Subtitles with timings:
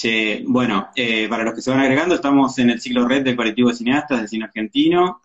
[0.00, 3.36] Che, bueno, eh, para los que se van agregando, estamos en el ciclo red del
[3.36, 5.20] colectivo de cineastas de cine argentino.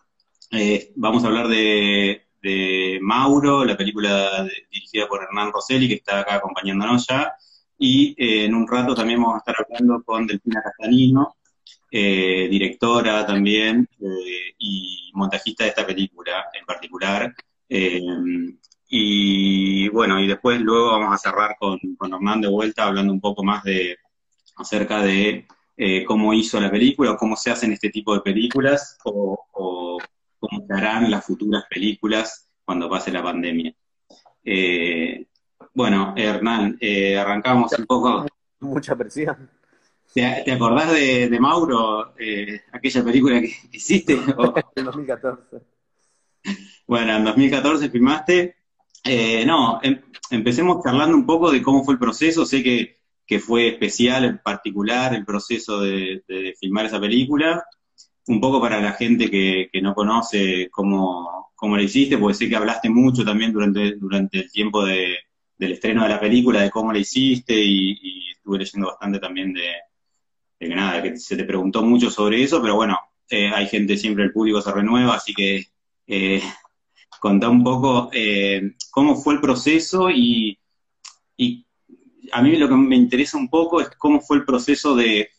[0.50, 2.20] Eh, vamos a hablar de,
[3.00, 7.32] Mauro, la película dirigida por Hernán Rosselli, que está acá acompañándonos ya.
[7.78, 11.36] Y eh, en un rato también vamos a estar hablando con Delfina Castanino,
[11.90, 13.88] directora también
[14.58, 17.34] y montajista de esta película en particular.
[18.90, 23.22] y bueno, y después luego vamos a cerrar con, con Hernán de vuelta hablando un
[23.22, 23.96] poco más de
[24.56, 25.46] acerca de
[25.76, 30.66] eh, cómo hizo la película, o cómo se hacen este tipo de películas, o, cómo
[30.66, 33.74] se harán las futuras películas cuando pase la pandemia.
[34.42, 35.26] Eh,
[35.74, 38.26] bueno, Hernán, eh, arrancamos un poco.
[38.60, 39.50] Mucha presión.
[40.14, 42.14] ¿Te, acordás de, Mauro,
[42.72, 44.14] aquella película que hiciste?
[44.76, 45.58] en 2014.
[46.86, 48.56] Bueno, en 2014 filmaste.
[49.44, 52.46] no, em, empecemos charlando un poco de cómo fue el proceso.
[52.46, 52.96] Sé que
[53.26, 56.22] que fue especial, en particular, el proceso de,
[56.60, 57.64] filmar esa película.
[58.28, 62.56] Un poco para la gente que, no conoce cómo, cómo la hiciste, porque sé que
[62.56, 65.16] hablaste mucho también durante, durante el tiempo del
[65.58, 69.68] estreno de la película, de cómo la hiciste, y, estuve leyendo bastante también de,
[70.58, 74.24] que nada, que se te preguntó mucho sobre eso, pero bueno, eh, hay gente, siempre
[74.24, 75.66] el público se renueva, así que
[76.06, 76.42] eh,
[77.20, 80.58] contá un poco eh, cómo fue el proceso y,
[81.36, 81.65] y
[82.32, 85.30] a mí lo que me interesa un poco es cómo fue el proceso de,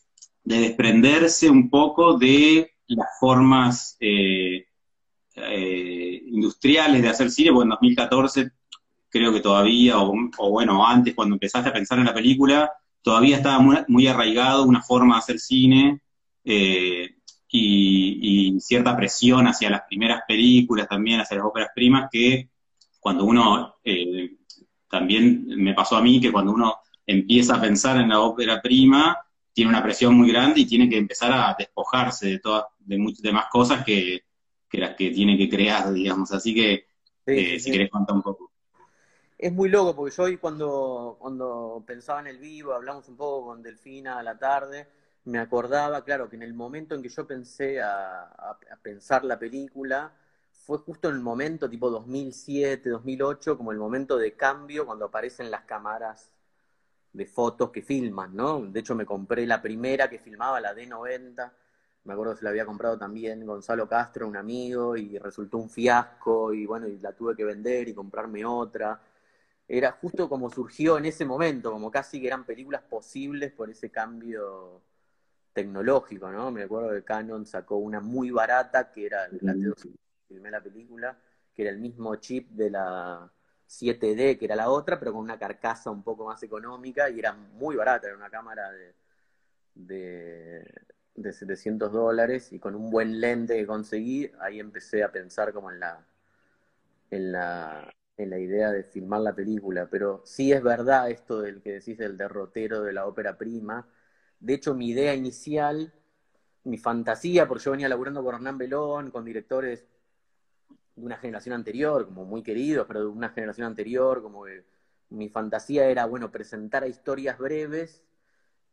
[0.44, 4.66] desprenderse un poco de las formas eh,
[5.36, 8.52] eh, industriales de hacer cine, porque en 2014
[9.10, 13.60] creo que todavía, o, bueno, antes cuando empezaste a pensar en la película, todavía estaba
[13.88, 16.02] muy, arraigado una forma de hacer cine
[16.46, 17.10] eh,
[17.50, 22.50] y, cierta presión hacia las primeras películas, también hacia las óperas primas, que
[23.00, 23.76] cuando uno
[24.90, 29.18] también me pasó a mí que cuando uno empieza a pensar en la ópera prima,
[29.54, 33.22] tiene una presión muy grande y tiene que empezar a despojarse de todas, de muchas
[33.22, 34.24] demás cosas que,
[34.74, 36.32] las que tiene que crear, digamos.
[36.32, 36.86] Así que,
[37.26, 38.52] eh, si querés contar un poco.
[39.38, 43.48] Es muy loco, porque yo hoy cuando, cuando pensaba en el vivo, hablamos un poco
[43.48, 44.88] con Delfina a la tarde,
[45.26, 50.12] me acordaba, claro, que en el momento en que yo pensé a pensar la película,
[50.68, 55.50] fue justo en el momento tipo 2007, 2008, como el momento de cambio cuando aparecen
[55.50, 56.30] las cámaras
[57.14, 58.60] de fotos que filman, ¿no?
[58.60, 61.52] De hecho me compré la primera que filmaba, la D90,
[62.04, 65.70] me acuerdo que se la había comprado también Gonzalo Castro, un amigo, y resultó un
[65.70, 69.00] fiasco, y bueno, y la tuve que vender y comprarme otra.
[69.70, 73.90] Era justo como surgió en ese momento, como casi que eran películas posibles por ese
[73.90, 74.82] cambio
[75.54, 76.52] tecnológico, ¿no?
[76.52, 79.54] Me acuerdo que Canon sacó una muy barata, que era la
[80.28, 81.18] filmé la película,
[81.54, 83.32] que era el mismo chip de la
[83.68, 87.34] 7D, que era la otra, pero con una carcasa un poco más económica y era
[87.34, 88.96] muy barata, era una cámara de,
[91.16, 95.72] de, 700 dólares y con un buen lente que conseguí, ahí empecé a pensar como
[95.72, 96.06] en la,
[97.12, 101.62] en la, en la idea de filmar la película, pero sí es verdad esto del
[101.62, 103.88] que decís del derrotero de la ópera prima.
[104.40, 105.94] De hecho, mi idea inicial,
[106.64, 109.86] mi fantasía, porque yo venía laburando con Hernán Belón, con directores
[110.98, 114.66] de una generación anterior, como muy queridos, pero de una generación anterior, como que
[115.10, 118.04] mi fantasía era, bueno, presentar a historias breves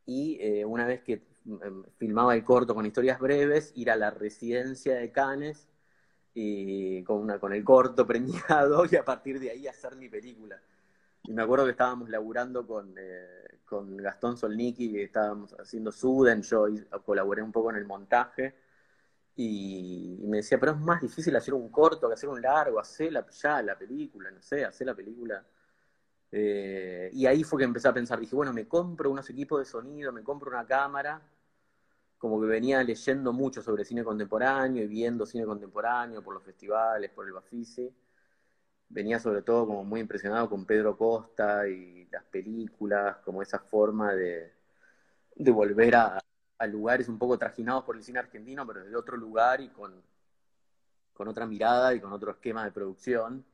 [0.06, 1.22] y eh, una vez que
[1.62, 5.68] em, filmaba el corto con historias breves, ir a la residencia de Cannes
[6.34, 10.60] y con, una, con el corto preñado y a partir de ahí hacer mi película.
[11.24, 16.42] Y me acuerdo que estábamos laburando con, eh, con Gastón Solniki, que estábamos haciendo Suden,
[16.42, 16.66] yo
[17.04, 18.54] colaboré un poco en el montaje
[19.36, 23.12] y, me decía, pero es más difícil hacer un corto que hacer un largo, hacer
[23.12, 25.44] la, ya la película, no sé, hacer la película.
[26.30, 29.64] Eh, y ahí fue que empecé a pensar, dije, bueno, me compro unos equipos de
[29.64, 31.22] sonido, me compro una cámara,
[32.18, 37.10] como que venía leyendo mucho sobre cine contemporáneo y viendo cine contemporáneo por los festivales,
[37.10, 37.94] por el Bafisi.
[38.88, 44.14] Venía sobre todo como muy impresionado con Pedro Costa y las películas, como esa forma
[44.14, 44.52] de,
[45.36, 46.24] de volver a,
[46.58, 49.92] a lugares un poco trajinados por el cine argentino, pero desde otro lugar y con,
[51.12, 53.44] con otra mirada y con otro esquema de producción.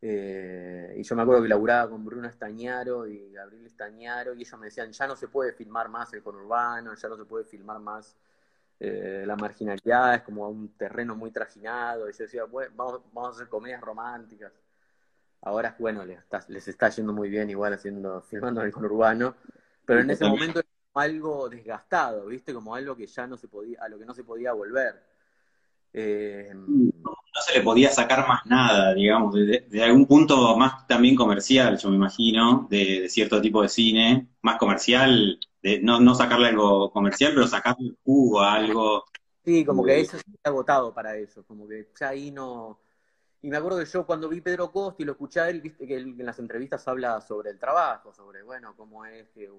[0.00, 4.58] Eh, y yo me acuerdo que laburaba con Bruno Estañaro y Gabriel Estañaro, y ellos
[4.58, 7.80] me decían, ya no se puede filmar más el conurbano, ya no se puede filmar
[7.80, 8.14] más
[8.80, 12.08] eh, la marginalidad, es como un terreno muy trajinado.
[12.10, 14.52] Y yo decía, vamos, vamos a hacer comedias románticas.
[15.40, 19.36] Ahora, bueno, les está, les está yendo muy bien igual haciendo, filmando en el conurbano,
[19.84, 20.60] pero en ese momento
[20.94, 22.54] algo desgastado, ¿viste?
[22.54, 24.94] Como algo que ya no se podía, a lo que no se podía volver.
[25.96, 26.92] Eh, no,
[27.46, 31.96] se le podía sacar más nada, digamos, de, algún punto más también comercial, yo me
[31.96, 37.46] imagino, de, cierto tipo de cine, más comercial, de no, no sacarle algo comercial, pero
[37.46, 39.04] sacarle jugo a algo.
[39.44, 42.80] Sí, como que eso está agotado para eso, como que ya ahí no...
[43.44, 45.86] Y me acuerdo que yo cuando vi Pedro Costa y lo escuché a él, viste
[45.86, 49.50] que él en las entrevistas habla sobre el trabajo, sobre, bueno, cómo es que,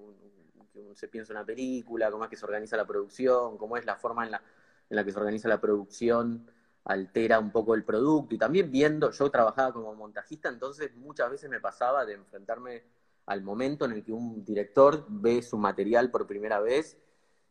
[0.94, 4.24] se piensa una película, cómo es que se organiza la producción, cómo es la forma
[4.24, 4.42] en la,
[4.90, 6.50] en la que se organiza la producción
[6.82, 8.34] altera un poco el producto.
[8.34, 12.82] Y también viendo, yo trabajaba como montajista, entonces muchas veces me pasaba de enfrentarme
[13.26, 16.98] al momento en el que un director ve su material por primera vez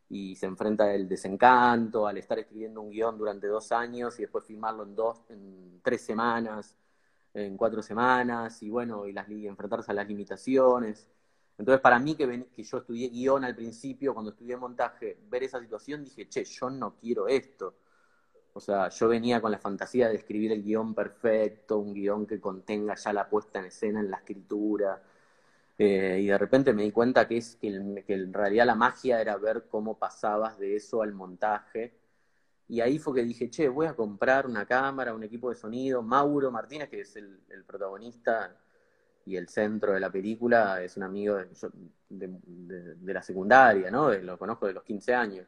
[0.08, 4.44] y se enfrenta al desencanto, al estar escribiendo un guion durante dos años y después
[4.44, 6.76] filmarlo en dos, en tres semanas,
[7.34, 11.08] en cuatro semanas, y bueno, y, las, enfrentarse a las limitaciones.
[11.58, 15.60] Entonces, para mí, que, que yo estudié guion al principio, cuando estudié montaje, ver esa
[15.60, 17.74] situación, dije, che, yo no quiero esto.
[18.52, 22.40] O sea, yo venía con la fantasía de escribir el guion perfecto, un guion que
[22.40, 25.02] contenga ya la puesta en escena en la escritura,
[25.78, 29.36] eh, y de repente me di cuenta que, es, que, en realidad la magia era
[29.36, 31.94] ver cómo pasabas de eso al montaje.
[32.68, 36.02] Y ahí fue que dije, che, voy a comprar una cámara, un equipo de sonido.
[36.02, 38.56] Mauro Martínez, que es el, protagonista
[39.24, 41.36] y el centro de la película, es un amigo
[42.08, 44.12] de, la secundaria, ¿no?
[44.12, 45.46] Lo conozco de los 15 años.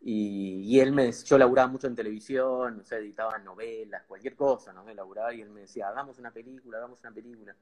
[0.00, 4.84] Y, él me yo laburaba mucho en televisión, o sea, editaba novelas, cualquier cosa, ¿no?
[4.94, 7.56] Laburaba y él me decía, hagamos una película, hagamos una película.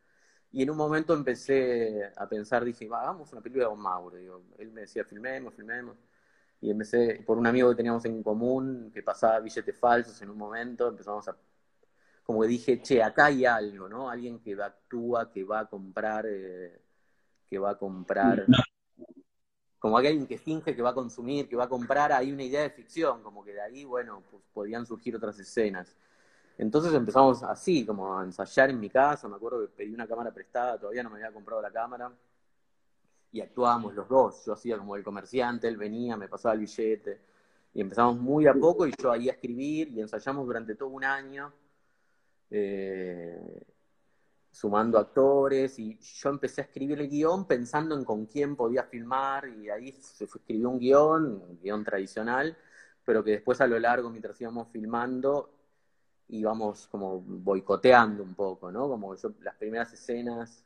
[0.55, 4.17] Y en un momento empecé a pensar, dije, hagamos una película con Mauro.
[4.57, 5.97] él me decía, filmemos, filmemos.
[6.61, 10.39] Y empecé, por un amigo que teníamos en común, que pasaba billetes falsos en un
[10.39, 11.37] momento, empezamos a,
[12.23, 14.09] como que dije, che, acá hay algo, ¿no?
[14.09, 16.81] Alguien que actúa, que va a comprar, eh,
[17.49, 18.47] que va a comprar,
[19.81, 22.63] como alguien que finge que va a consumir, que va a comprar, hay una idea
[22.63, 25.97] de ficción, como que de ahí, bueno, pues podían surgir otras escenas.
[26.57, 30.33] Entonces empezamos así, como a ensayar en mi casa, me acuerdo que pedí una cámara
[30.33, 32.13] prestada, todavía no me había comprado la cámara,
[33.33, 37.21] y actuábamos los dos, yo hacía como el comerciante, él venía, me pasaba el billete,
[37.75, 41.03] y empezamos muy a poco y yo ahí a escribir y ensayamos durante todo un
[41.03, 41.53] año,
[42.51, 43.65] eh,
[44.53, 49.49] sumando actores, y yo empecé a escribir el guion pensando en con quién podía filmar,
[49.49, 52.57] y ahí se escribió un guion, un guion tradicional,
[53.05, 55.54] pero que después a lo largo, mientras íbamos filmando,
[56.29, 58.89] íbamos como boicoteando un poco, ¿no?
[58.89, 60.65] Como yo, las primeras escenas,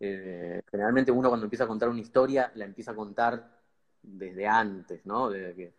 [0.00, 3.60] eh, generalmente uno cuando empieza a contar una historia, la empieza a contar
[4.02, 5.30] desde antes, ¿no?
[5.30, 5.74] Desde que,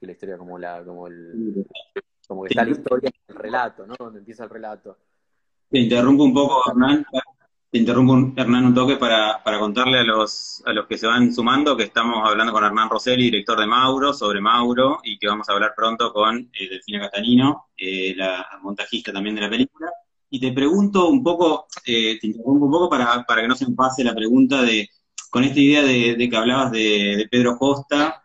[0.00, 1.66] la historia como la, como el,
[2.28, 3.94] como que está la historia, el relato, ¿no?
[3.98, 4.96] Donde empieza el relato.
[5.68, 7.04] Te interrumpo un poco, Hernán,
[7.70, 11.32] te interrumpo, Hernán, un toque para, para contarle a los, a los que se van
[11.32, 15.48] sumando que estamos hablando con Hernán Rosselli, director de Mauro, sobre Mauro, y que vamos
[15.48, 19.90] a hablar pronto con eh, Delfina Castanino, eh, la montajista también de la película.
[20.30, 23.68] Y te pregunto un poco, eh, te interrumpo un poco para, para que no se
[23.68, 24.88] me pase la pregunta de,
[25.30, 28.24] con esta idea de, que hablabas de, Pedro Costa,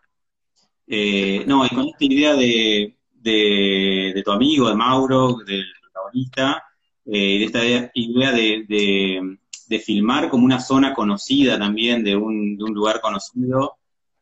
[0.86, 6.62] eh, no, y con esta idea de, de, tu amigo, de Mauro, del protagonista,
[7.06, 7.64] eh, de esta
[7.94, 13.76] idea de, de, filmar como una zona conocida también, de un, de un lugar conocido.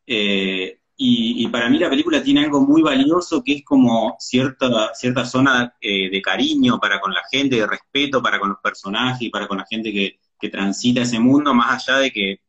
[0.07, 5.25] Eh, y, para mí la película tiene algo muy valioso que es como cierta, cierta
[5.25, 9.31] zona eh, de cariño para con la gente, de respeto para con los personajes y
[9.31, 12.41] para con la gente que, que transita ese mundo, más allá de que,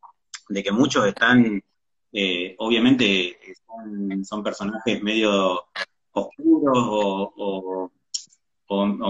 [0.50, 1.63] de que muchos están,
[2.57, 5.64] obviamente, son, son, personajes medio
[6.11, 7.92] oscuros o,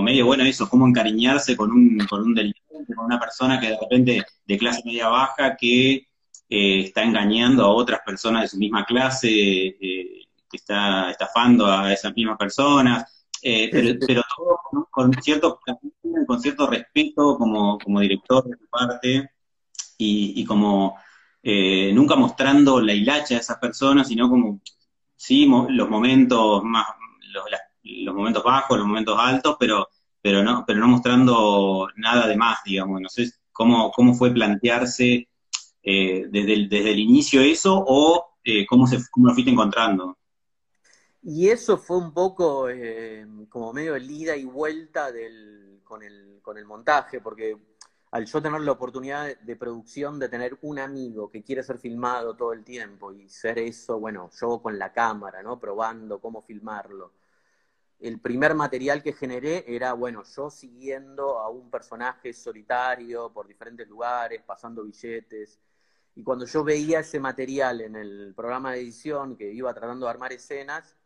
[0.01, 3.77] medio bueno eso, cómo encariñarse con un, con un delincuente, con una persona que de
[3.79, 6.07] repente de clase media baja que
[6.53, 11.93] eh, está engañando a otras personas de su misma clase, eh, que está estafando a
[11.93, 13.05] esas mismas personas,
[13.41, 14.59] eh, pero, todo
[14.91, 15.59] con, cierto
[16.27, 19.31] con cierto respeto como, como director de su parte
[19.97, 20.97] y, como
[21.43, 24.59] nunca mostrando la hilacha de esas personas, sino como
[25.15, 26.87] sí los momentos más,
[27.31, 27.61] los, las
[28.03, 29.89] los momentos bajos, los momentos altos, pero,
[30.21, 33.01] pero no, pero no mostrando nada de más, digamos.
[33.01, 35.27] No sé cómo, cómo fue plantearse
[35.83, 40.17] eh, desde, el, desde el inicio eso o eh, cómo, se, cómo lo fuiste encontrando.
[41.23, 46.39] Y eso fue un poco eh, como medio el ida y vuelta del, con, el,
[46.41, 47.55] con el montaje, porque
[48.11, 52.35] al yo tener la oportunidad de producción de tener un amigo que quiere ser filmado
[52.35, 55.59] todo el tiempo y ser eso, bueno, yo con la cámara, ¿no?
[55.59, 57.13] Probando cómo filmarlo
[58.01, 63.87] el primer material que generé era, bueno, yo siguiendo a un personaje solitario por diferentes
[63.87, 65.59] lugares, pasando billetes.
[66.15, 70.11] Y cuando yo veía ese material en el programa de edición que iba tratando de
[70.11, 70.97] armar escenas,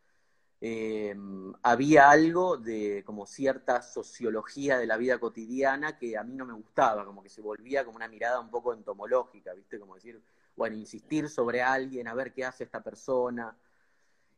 [0.62, 6.46] em, había algo de como cierta sociología de la vida cotidiana que a mí no
[6.46, 9.80] me gustaba, como que se volvía como una mirada un poco entomológica, ¿viste?
[9.80, 10.22] Como decir,
[10.56, 13.56] o en insistir sobre alguien, a ver qué hace esta persona.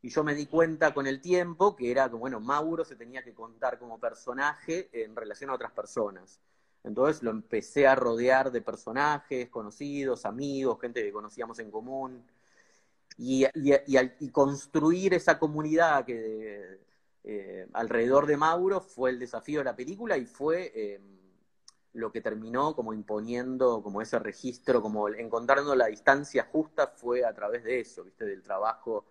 [0.01, 3.23] Y yo me di cuenta con el tiempo que era que, bueno, Mauro se tenía
[3.23, 6.39] que contar como personaje en relación a otras personas.
[6.83, 12.25] Entonces lo empecé a rodear de personajes conocidos, amigos, gente que conocíamos en común.
[13.17, 16.79] Y, y, construir esa comunidad que
[17.23, 21.01] eh, alrededor de Mauro fue el desafío de la película y fue eh,
[21.93, 27.33] lo que terminó como imponiendo como ese registro, como encontrando la distancia justa fue a
[27.33, 28.23] través de eso, ¿viste?
[28.23, 29.05] Del trabajo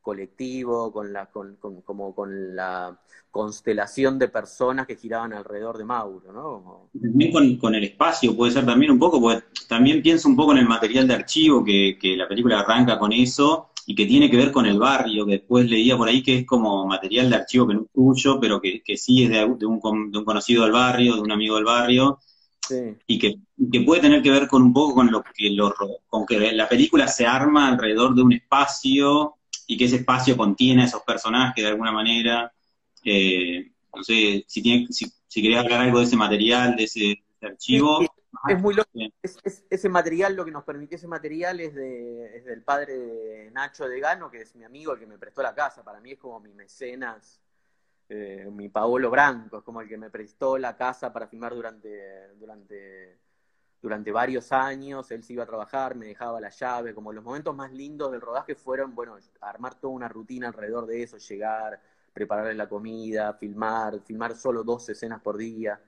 [0.00, 2.98] colectivo, con la, con, como con la
[3.30, 6.90] constelación de personas que giraban alrededor de Mauro, ¿no?
[7.00, 10.58] También con, el espacio puede ser también un poco, porque también pienso un poco en
[10.58, 14.36] el material de archivo, que, que la película arranca con eso, y que tiene que
[14.36, 17.66] ver con el barrio, que después leía por ahí que es como material de archivo
[17.66, 19.80] que no es tuyo, pero que, que sí es de, un, de, un,
[20.24, 22.18] conocido del barrio, de un amigo del barrio,
[23.08, 23.34] y que,
[23.72, 25.74] que, puede tener que ver con un poco con lo que lo,
[26.06, 29.38] con que la película se arma alrededor de un espacio
[29.70, 32.52] y que ese espacio contiene a esos personajes de alguna manera.
[33.04, 37.22] Eh, no sé, si, tiene, si, si querías hablar algo de ese material, de ese,
[37.40, 38.00] archivo.
[38.48, 38.90] Es, muy loco.
[39.22, 43.86] ese material, lo que nos permitió ese material es, de, es del padre de Nacho
[43.86, 45.84] de Gano, que es mi amigo, el que me prestó la casa.
[45.84, 47.40] Para mí es como mi mecenas,
[48.08, 52.34] eh, mi Paolo Branco, es como el que me prestó la casa para filmar durante,
[52.40, 53.19] durante
[53.82, 57.54] durante varios años, él se iba a trabajar, me dejaba la llave, como los momentos
[57.56, 61.80] más lindos del rodaje fueron, bueno, armar toda una rutina alrededor de eso, llegar,
[62.12, 65.80] prepararle la comida, filmar, filmar solo dos escenas por día.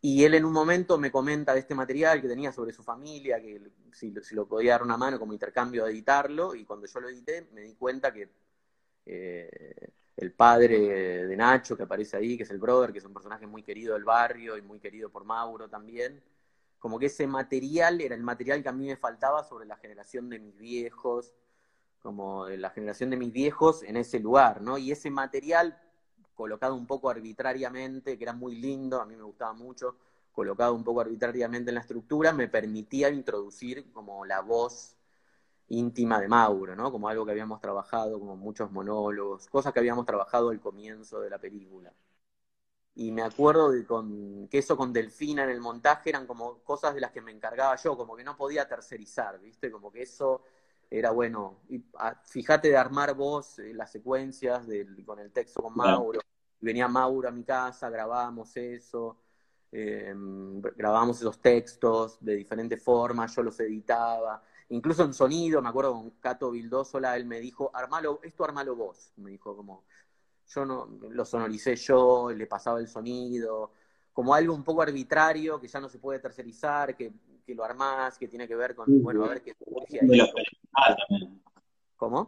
[0.00, 3.40] Y él en un momento me comenta de este material que tenía sobre su familia,
[3.40, 3.60] que
[3.92, 7.48] si, lo podía dar una mano como intercambio de editarlo, y cuando yo lo edité
[7.52, 8.28] me di cuenta que
[9.06, 13.14] eh, el padre de Nacho que aparece ahí, que es el brother, que es un
[13.14, 16.22] personaje muy querido del barrio y muy querido por Mauro también,
[16.78, 20.28] como que ese material era el material que a mí me faltaba sobre la generación
[20.28, 21.34] de mis viejos,
[22.00, 24.78] como de la generación de mis viejos en ese lugar, ¿no?
[24.78, 25.80] Y ese material
[26.34, 29.96] colocado un poco arbitrariamente, que era muy lindo, a mí me gustaba mucho,
[30.32, 34.96] colocado un poco arbitrariamente en la estructura, me permitía introducir como la voz
[35.66, 36.92] íntima de Mauro, ¿no?
[36.92, 41.30] Como algo que habíamos trabajado, como muchos monólogos, cosas que habíamos trabajado al comienzo de
[41.30, 41.92] la película
[42.98, 46.96] y me acuerdo de con, que eso con Delfina en el montaje eran como cosas
[46.96, 49.70] de las que me encargaba yo, como que no podía tercerizar, ¿viste?
[49.70, 50.42] Como que eso
[50.90, 51.60] era bueno.
[51.68, 54.66] Y, ah, fíjate de armar vos eh, las secuencias
[55.06, 56.18] con el texto con Mauro.
[56.58, 59.18] Venía Mauro a mi casa, grabábamos eso,
[59.70, 64.42] em, grabábamos esos textos de diferentes formas, yo los editaba.
[64.70, 69.12] Incluso en sonido, me acuerdo con Cato Vildósola, él me dijo, armalo, esto armalo vos.
[69.18, 69.84] Me dijo como,
[70.48, 73.72] yo no lo sonoricé yo, le pasaba el sonido,
[74.12, 77.12] como algo un poco arbitrario que ya no se puede tercerizar, que,
[77.44, 80.20] que lo armás, que tiene que ver con, bueno, a ver qué surge ahí.
[81.96, 82.26] ¿Cómo?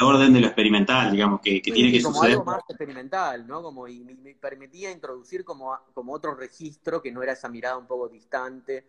[0.00, 2.34] El orden de lo experimental, digamos, que, que tiene que como suceder.
[2.34, 3.62] algo más experimental, ¿no?
[3.62, 7.86] Como, y me permitía introducir como, como otro registro que no era esa mirada un
[7.86, 8.86] poco distante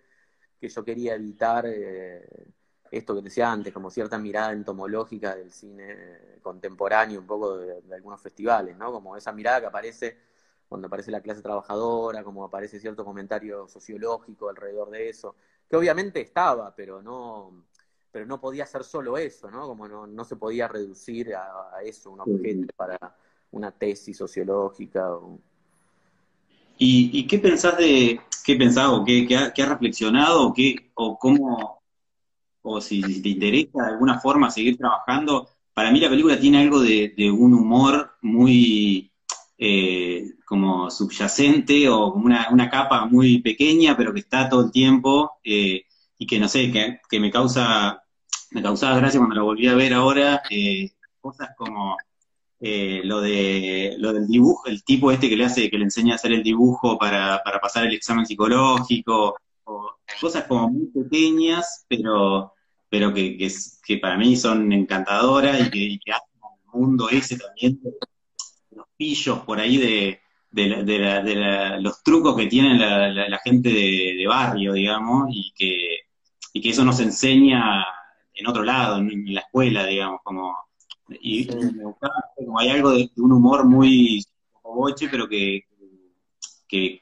[0.60, 1.66] que yo quería evitar.
[1.68, 2.26] Eh,
[2.98, 8.22] esto que decía antes, como cierta mirada entomológica del cine contemporáneo, un poco de, algunos
[8.22, 8.92] festivales, ¿no?
[8.92, 10.18] Como esa mirada que aparece
[10.70, 15.36] cuando aparece la clase trabajadora, como aparece cierto comentario sociológico alrededor de eso,
[15.70, 17.66] que obviamente estaba, pero no,
[18.12, 19.68] pero no podía ser solo eso, ¿no?
[19.68, 22.98] Como no, no se podía reducir a, eso, un objeto para
[23.52, 25.10] una tesis sociológica.
[26.78, 31.83] ¿Y, qué pensás de, qué pensás o qué, qué, has reflexionado o, qué, o cómo,
[32.64, 36.80] o si te interesa de alguna forma seguir trabajando, para mí la película tiene algo
[36.80, 39.12] de, un humor muy
[39.58, 45.34] eh, como subyacente o como una, capa muy pequeña, pero que está todo el tiempo
[45.44, 45.84] eh,
[46.18, 48.02] y que no sé, que, me causa
[48.52, 51.98] me causaba gracia cuando lo volví a ver ahora, eh, cosas como
[52.66, 56.16] lo de lo del dibujo, el tipo este que le hace, que le enseña a
[56.16, 59.36] hacer el dibujo para, para pasar el examen psicológico,
[60.20, 62.53] cosas como muy pequeñas, pero,
[62.94, 63.36] pero que,
[63.84, 67.82] que, para mí son encantadoras y que, que hacen el mundo ese también,
[68.70, 70.20] los pillos por ahí de,
[70.52, 76.02] de, de, los trucos que tienen la, gente de, barrio, digamos, y que,
[76.54, 77.84] y que eso nos enseña
[78.32, 80.56] en otro lado, en, la escuela, digamos, como...
[81.20, 84.24] Y, me gustaba, como hay algo de, un humor muy
[84.62, 85.64] boche, pero que,
[86.68, 87.02] que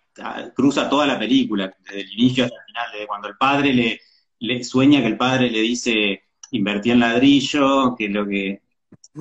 [0.55, 4.00] cruza toda la película, desde el inicio hasta el final, desde cuando el padre le,
[4.41, 8.62] le sueña que el padre le dice invertí en ladrillo, que lo que,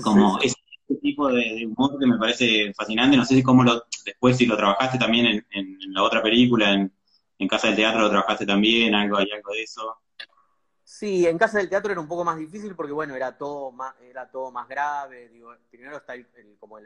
[0.02, 0.56] como ese
[1.00, 4.56] tipo de, humor que me parece fascinante, no sé si cómo lo, después si lo
[4.56, 6.92] trabajaste también en, en, la otra película, en,
[7.48, 9.96] Casa del Teatro lo trabajaste también, algo, hay algo de eso.
[10.84, 13.94] Sí, en Casa del Teatro era un poco más difícil porque, bueno, era todo más,
[14.02, 15.30] era todo más grave.
[15.30, 16.26] Digo, primero está el,
[16.58, 16.84] como el,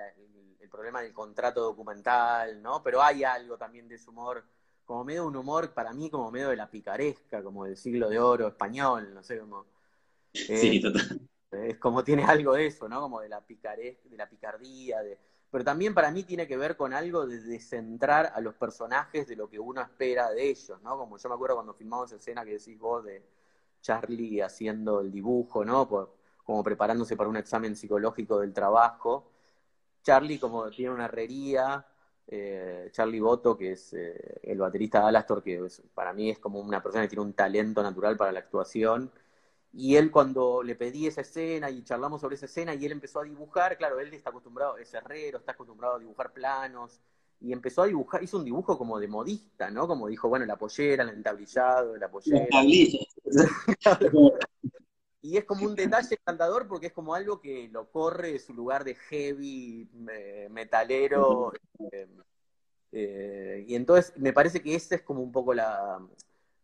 [0.70, 2.82] problema del contrato documental, ¿no?
[2.82, 4.44] Pero hay algo también de su humor,
[4.84, 8.18] como medio un humor, para mí, como medio de la picaresca, como del siglo de
[8.18, 9.66] oro español, no sé, cómo.
[10.32, 11.20] sí, total.
[11.50, 13.00] Es como tiene algo de eso, ¿no?
[13.00, 15.18] Como de la picaresca, de la picardía, de...
[15.50, 19.36] pero también para mí tiene que ver con algo de descentrar a los personajes de
[19.36, 20.98] lo que uno espera de ellos, ¿no?
[20.98, 23.24] Como yo me acuerdo cuando filmamos escena que decís vos de
[23.80, 25.86] Charlie haciendo el dibujo, ¿no?
[26.44, 29.30] como preparándose para un examen psicológico del trabajo.
[30.02, 31.86] Charlie, como tiene una herrería,
[32.26, 36.60] eh, Charlie Boto, que es eh, el baterista de Alastor, que para mí es como
[36.60, 39.10] una persona que tiene un talento natural para la actuación.
[39.72, 43.20] Y él cuando le pedí esa escena y charlamos sobre esa escena y él empezó
[43.20, 47.00] a dibujar, claro, él está acostumbrado, es herrero, está acostumbrado a dibujar planos,
[47.40, 49.86] y empezó a dibujar, hizo un dibujo como de modista, ¿no?
[49.86, 52.46] Como dijo, bueno, la pollera, el entablillado, la pollera.
[55.24, 58.52] y es como un detalle encantador porque es como algo que lo corre de su
[58.52, 59.88] lugar de heavy,
[60.50, 61.50] metalero.
[61.90, 62.06] Eh,
[62.92, 65.98] eh, y entonces me parece que esa es como un poco la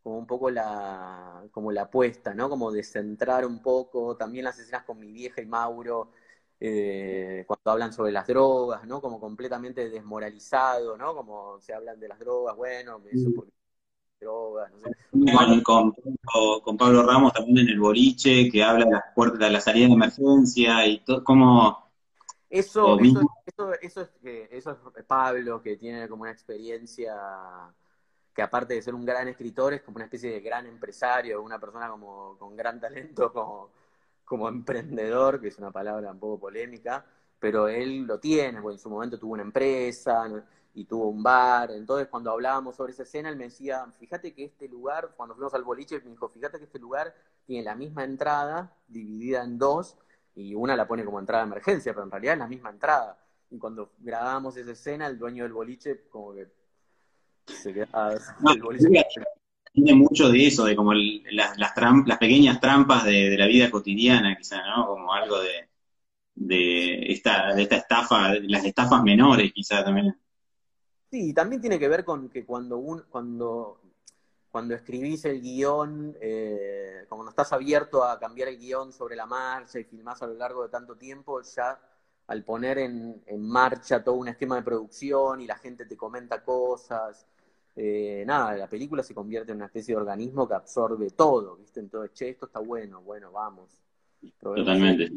[0.02, 2.50] como un poco la como la apuesta, ¿no?
[2.50, 6.10] Como de centrar un poco también las escenas con mi vieja y Mauro
[6.60, 9.00] eh, cuando hablan sobre las drogas, ¿no?
[9.00, 11.14] Como completamente desmoralizado, ¿no?
[11.14, 13.52] Como se hablan de las drogas, bueno, eso porque
[14.20, 15.62] drogas, no sé.
[15.62, 15.94] Con,
[16.62, 19.86] con, Pablo Ramos también en el boliche, que habla de las puertas de la salida
[19.86, 21.90] de emergencia y todo, como...
[22.48, 27.14] Eso, eso, eso, eso, es, eso es Pablo, que tiene como una experiencia
[28.34, 31.60] que aparte de ser un gran escritor, es como una especie de gran empresario, una
[31.60, 33.70] persona como con gran talento, como
[34.30, 37.04] como emprendedor, que es una palabra un poco polémica,
[37.40, 40.24] pero él lo tiene, porque en su momento tuvo una empresa
[40.74, 41.70] y tuvo un bar.
[41.72, 45.54] Entonces, cuando hablábamos sobre esa escena, él me decía, fíjate que este lugar, cuando fuimos
[45.54, 47.14] al boliche, me dijo, fíjate que este lugar
[47.46, 49.96] tiene la misma entrada, dividida en dos,
[50.34, 53.18] y una la pone como entrada de emergencia, pero en realidad es la misma entrada.
[53.50, 56.48] Y cuando grabábamos esa escena, el dueño del boliche, como que
[57.46, 58.14] se quedaba.
[58.14, 58.88] el boliche
[59.72, 61.72] tiene mucho de eso, de como las, las,
[62.06, 64.86] las pequeñas trampas de, la vida cotidiana, quizá, ¿no?
[64.86, 65.68] Como algo de,
[66.34, 70.16] de, esta, de esta estafa, las estafas menores, quizá también.
[71.10, 73.80] Sí, también tiene que ver con que cuando, un, cuando,
[74.50, 79.78] cuando escribís el guion, eh, cuando estás abierto a cambiar el guion sobre la marcha
[79.78, 81.80] y filmás a lo largo de tanto tiempo, ya
[82.28, 86.44] al poner en, en marcha todo un esquema de producción y la gente te comenta
[86.44, 87.26] cosas,
[87.76, 91.80] eh, nada, la película se convierte en una especie de organismo que absorbe todo, ¿viste?
[91.80, 93.80] Entonces, che, esto está bueno, bueno, vamos.
[94.38, 95.10] Totalmente.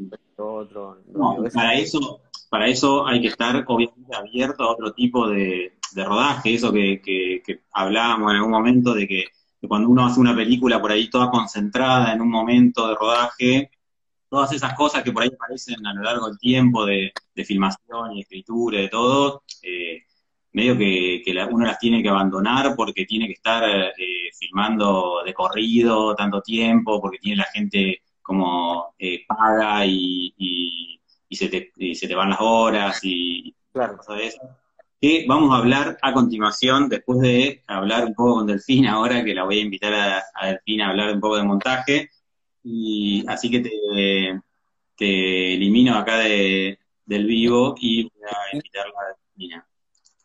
[1.54, 2.22] para, eso,
[2.54, 8.30] para eso hay que estar obviamente abierto a otro tipo de, rodaje, eso que, hablábamos
[8.30, 9.26] en algún momento de que,
[9.68, 13.72] cuando uno hace una película por ahí toda concentrada en un momento de rodaje,
[14.30, 17.12] todas esas cosas que por ahí aparecen a lo largo del tiempo de,
[17.44, 20.04] filmación y escritura y de todo, eh,
[20.52, 26.14] medio que, uno las tiene que abandonar porque tiene que estar eh, filmando de corrido
[26.14, 31.00] tanto tiempo, porque tiene la gente como eh, paga y,
[31.36, 34.00] se te, se te van las horas y claro.
[34.06, 34.38] ¿sabes?
[35.00, 39.36] Que vamos a hablar a continuación, después de hablar un poco con Delfín ahora, que
[39.36, 42.10] la voy a invitar a, a Delfín a hablar un poco de montaje.
[42.64, 44.42] Y así que te,
[44.96, 49.68] te elimino acá de, del vivo y voy a invitarla a Delfina.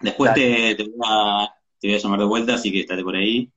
[0.00, 3.50] Después te, voy a, llamar de vuelta, así que estate por ahí.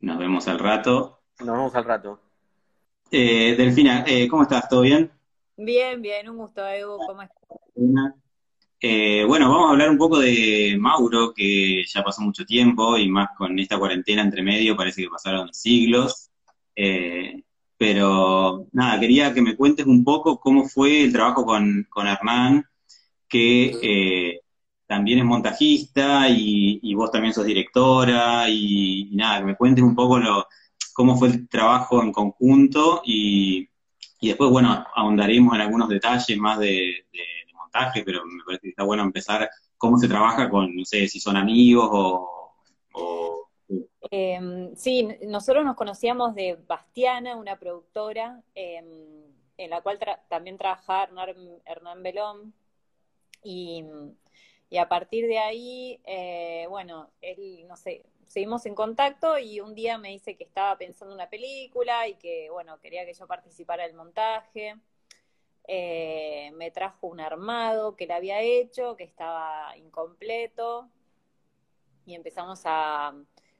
[0.00, 1.22] Nos vemos al rato.
[1.38, 2.20] Nos vemos al rato.
[3.10, 4.68] Eh, Delfina, eh, ¿cómo estás?
[4.68, 5.10] ¿Todo bien?
[5.62, 6.96] Bien, bien, un gusto, Edu.
[7.06, 8.14] ¿Cómo estás?
[8.80, 13.10] Eh, bueno, vamos a hablar un poco de Mauro, que ya pasó mucho tiempo y
[13.10, 16.30] más con esta cuarentena entre medio, parece que pasaron siglos.
[16.74, 17.42] Eh,
[17.76, 22.64] pero nada, quería que me cuentes un poco cómo fue el trabajo con, con Hernán,
[23.28, 24.40] que
[24.86, 30.18] también es montajista y, vos también sos directora y, nada, que me cuentes un poco
[30.18, 30.46] lo,
[30.94, 33.69] cómo fue el trabajo en conjunto y,
[34.28, 37.06] después, bueno, ahondaremos en algunos detalles más de,
[37.54, 41.20] montaje, pero me parece que está bueno empezar cómo se trabaja con, no sé, si
[41.20, 43.46] son amigos o...
[44.10, 48.86] Em, sí, nosotros nos conocíamos de Bastiana, una productora em,
[49.56, 52.54] en la cual también trabajaba Hernán, Hernán Belón.
[53.44, 53.84] Y
[54.70, 59.74] y a partir de ahí, eh, bueno, él, no sé, seguimos en contacto y un
[59.74, 63.82] día me dice que estaba pensando una película y que, bueno, quería que yo participara
[63.82, 64.76] del montaje.
[65.66, 70.88] Eh, me trajo un armado que le había hecho, que estaba incompleto,
[72.06, 73.14] y empezamos a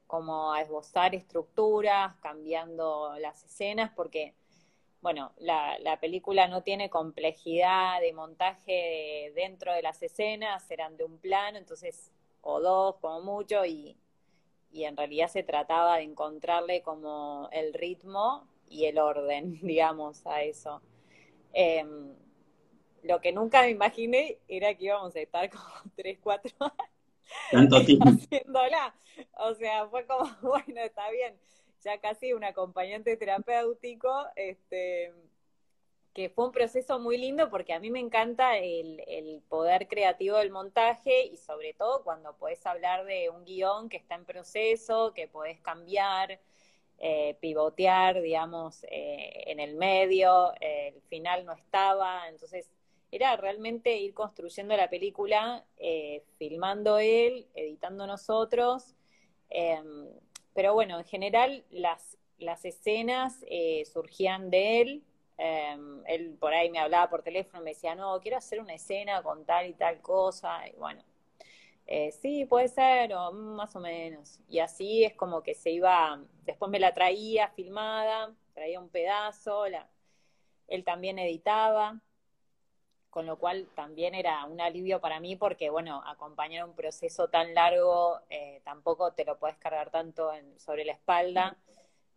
[0.07, 4.35] como a esbozar estructuras, cambiando las escenas, porque,
[5.01, 11.17] bueno, la, película no tiene complejidad de montaje dentro de las escenas, eran de un
[11.17, 13.97] plano, entonces, o dos como mucho, y,
[14.71, 20.41] y en realidad se trataba de encontrarle como el ritmo y el orden, digamos, a
[20.43, 20.81] eso.
[21.53, 22.15] Em,
[23.03, 25.63] lo que nunca me imaginé era que íbamos a estar como
[25.95, 26.51] tres, cuatro
[27.51, 28.95] años haciéndola.
[29.37, 31.37] O sea, fue como, bueno, está bien,
[31.81, 35.13] ya casi un acompañante terapéutico, este,
[36.13, 40.51] que fue un proceso muy lindo porque a mí me encanta el, poder creativo del
[40.51, 45.27] montaje y sobre todo cuando podés hablar de un guion que está en proceso, que
[45.27, 46.39] podés cambiar,
[46.99, 52.69] eh, pivotear, digamos, eh, en el medio, el final no estaba, entonces
[53.11, 58.95] era realmente ir construyendo la película, eh, filmando él, editando nosotros,
[59.49, 60.09] em,
[60.53, 63.43] pero bueno, en general las, las escenas
[63.85, 65.03] surgían de él,
[65.37, 69.23] em, él por ahí me hablaba por teléfono, me decía, no, quiero hacer una escena
[69.23, 71.03] con tal y tal cosa, y bueno,
[71.87, 74.39] eh, sí, puede ser, o más o menos.
[74.47, 79.65] Y así es como que se iba, después me la traía filmada, traía un pedazo,
[80.67, 81.99] él también editaba,
[83.11, 87.53] con lo cual también era un alivio para mí porque, bueno, acompañar un proceso tan
[87.53, 91.57] largo eh, tampoco te lo puedes cargar tanto sobre la espalda.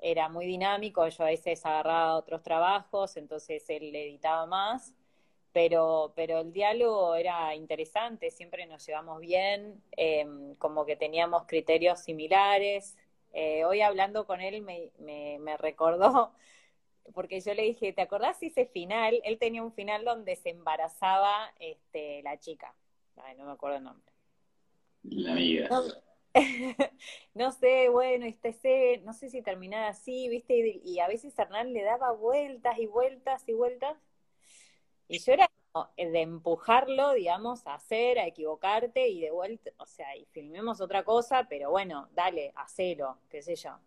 [0.07, 4.95] Era muy dinámico, yo a veces agarraba otros trabajos, entonces él editaba más
[5.55, 12.01] pero, pero el diálogo era interesante, siempre nos llevamos bien, em, como que teníamos criterios
[12.01, 12.97] similares.
[13.33, 16.33] Eh, hoy hablando con él me, me, recordó,
[17.14, 19.21] porque yo le dije, ¿te acordás ese final?
[19.23, 22.75] Él tenía un final donde se embarazaba este, la chica.
[23.19, 24.12] Ay, no me acuerdo el nombre.
[25.05, 25.69] La amiga.
[25.69, 25.83] No,
[27.53, 28.53] sé, bueno, este
[29.05, 30.81] no sé si terminaba así, ¿viste?
[30.85, 33.97] Y, a veces Hernán le daba vueltas y vueltas y vueltas
[35.09, 35.51] y yo era
[35.97, 41.05] de empujarlo, digamos, a hacer, a equivocarte y de vuelta, o sea, y filmemos otra
[41.05, 43.79] cosa, pero bueno, dale, hacelo, qué sé yo.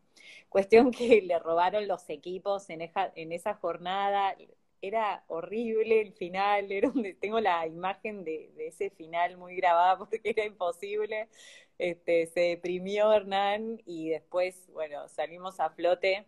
[0.50, 2.82] Cuestión que le robaron los equipos en,
[3.16, 4.36] en esa jornada,
[4.82, 10.22] era horrible el final, era donde tengo la imagen de, ese final muy grabada porque
[10.24, 11.30] era imposible.
[11.78, 16.26] Este, se deprimió Hernán y después, bueno, salimos a flote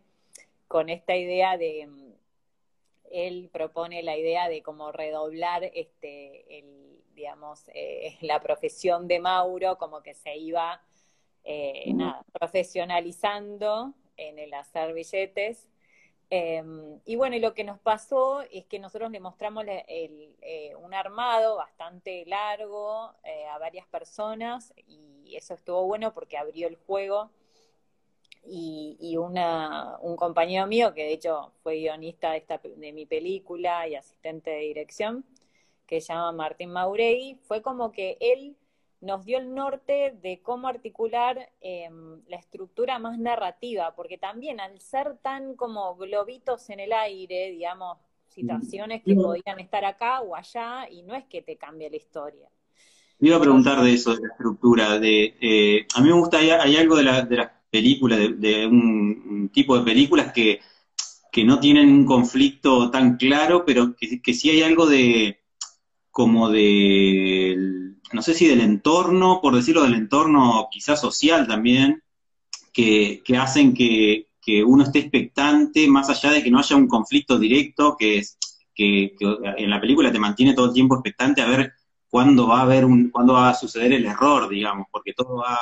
[0.68, 1.88] con esta idea de,
[3.10, 9.76] él propone la idea de cómo redoblar este, el, digamos, eh, la profesión de Mauro,
[9.78, 10.80] como que se iba
[11.44, 11.92] eh,
[12.32, 15.68] profesionalizando en el hacer billetes.
[16.30, 20.94] Em, y bueno, y lo que nos pasó es que nosotros le mostramos eh, un
[20.94, 23.12] armado bastante largo
[23.52, 27.30] a varias personas y eso estuvo bueno porque abrió el juego.
[28.44, 33.86] Y, una, un compañero mío, que de hecho fue guionista de, esta, de mi película
[33.86, 35.24] y asistente de dirección,
[35.86, 38.56] que se llama Martín Mauregui, fue como que él
[39.00, 44.78] nos dio el norte de cómo articular em, la estructura más narrativa, porque también al
[44.80, 50.88] ser tan como globitos en el aire, digamos, situaciones que podían estar acá o allá,
[50.90, 52.48] y no es que te cambie la historia.
[53.18, 56.38] Me iba a preguntar de eso, de la estructura, de, eh, a mí me gusta,
[56.38, 60.60] hay, algo de la, de la películas, de, un, tipo de películas que,
[61.44, 65.40] no tienen un conflicto tan claro, pero que, que sí hay algo de,
[66.10, 67.56] como de,
[68.12, 72.02] no sé si del entorno, por decirlo del entorno quizás social también,
[72.72, 74.26] que, hacen que,
[74.66, 78.36] uno esté expectante, más allá de que no haya un conflicto directo, que, es,
[78.74, 79.14] que,
[79.56, 81.72] en la película te mantiene todo el tiempo expectante a ver
[82.08, 85.58] cuándo va a haber un, cuándo va a suceder el error, digamos, porque todo va,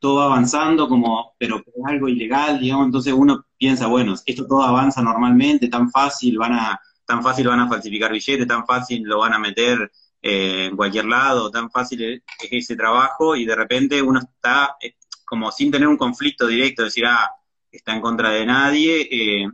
[0.00, 4.62] todo va avanzando, como, pero es algo ilegal, digamos, entonces uno piensa, bueno, esto todo
[4.62, 9.18] avanza normalmente, tan fácil van a, tan fácil van a falsificar billetes, tan fácil lo
[9.20, 9.90] van a meter
[10.26, 14.94] eh, en cualquier lado, tan fácil es ese trabajo, y de repente uno está eh,
[15.22, 17.30] como sin tener un conflicto directo, decir, ah,
[17.70, 19.46] está en contra de nadie, eh,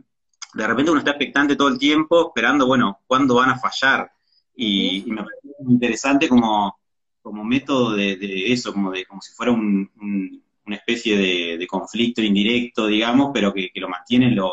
[0.53, 4.13] de repente uno está expectante todo el tiempo, esperando, bueno, cuándo van a fallar.
[4.55, 6.79] Y, me parece interesante como
[7.21, 8.17] como método de,
[8.51, 13.89] eso, como de como si fuera una especie de, conflicto indirecto, digamos, pero que, lo
[13.89, 14.51] mantiene lo,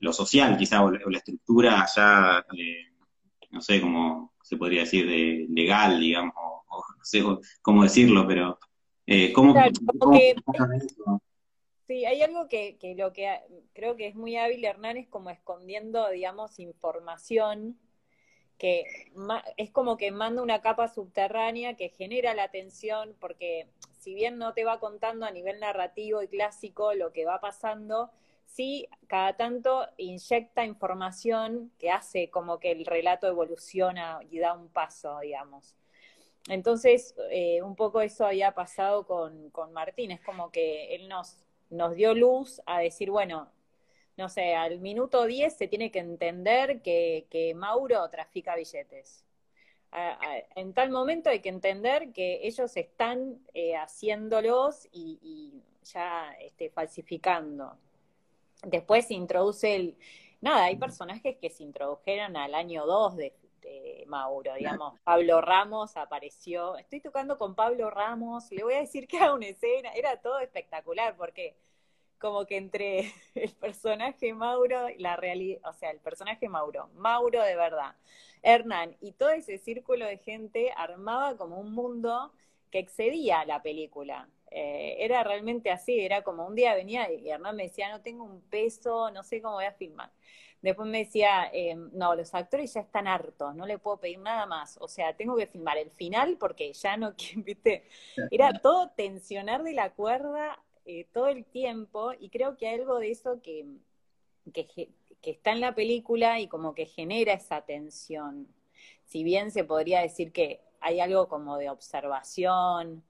[0.00, 2.92] lo social, quizá, o, la estructura ya, eh,
[3.50, 7.22] no sé cómo se podría decir, de, legal, digamos, o, no sé
[7.62, 8.58] cómo decirlo, pero
[9.06, 9.54] eh, ¿cómo,
[11.86, 13.28] Sí, hay algo que, que lo que
[13.72, 17.78] creo que es muy hábil Hernán es como escondiendo, digamos, información
[18.58, 18.84] que
[19.56, 24.52] es como que manda una capa subterránea que genera la tensión, porque si bien no
[24.52, 28.10] te va contando a nivel narrativo y clásico lo que va pasando,
[28.54, 34.68] sí cada tanto inyecta información que hace como que el relato evoluciona y da un
[34.68, 35.74] paso, digamos.
[36.48, 41.36] Entonces, eh, un poco eso había pasado con, con Martín, es como que él nos,
[41.70, 43.50] nos dio luz a decir, bueno,
[44.16, 49.24] no sé, al minuto 10 se tiene que entender que, Mauro trafica billetes.
[50.56, 57.76] en tal momento hay que entender que ellos están eh, haciéndolos y, ya este, falsificando.
[58.64, 59.96] Después se introduce el...
[60.40, 64.98] Nada, hay personajes que se introdujeron al año 2 de, de Mauro, digamos.
[65.04, 66.76] Pablo Ramos apareció.
[66.78, 69.90] Estoy tocando con Pablo Ramos, le voy a decir que haga una escena.
[69.92, 71.56] Era todo espectacular porque
[72.20, 77.42] como que entre el personaje Mauro y la realidad, o sea, el personaje Mauro, Mauro
[77.42, 77.96] de verdad,
[78.42, 82.32] Hernán y todo ese círculo de gente armaba como un mundo
[82.70, 84.28] que excedía la película.
[84.50, 88.24] Eh, era realmente así, era como un día venía y Hernán me decía, no tengo
[88.24, 90.10] un peso, no sé cómo voy a filmar.
[90.62, 94.44] Después me decía, eh, no, los actores ya están hartos, no le puedo pedir nada
[94.46, 94.76] más.
[94.80, 97.84] O sea, tengo que filmar el final porque ya no, viste,
[98.30, 102.98] era todo tensionar de la cuerda eh, todo el tiempo y creo que hay algo
[102.98, 103.66] de eso que,
[104.52, 104.90] que,
[105.22, 108.48] está en la película y como que genera esa tensión.
[109.04, 113.02] Si bien se podría decir que hay algo como de observación,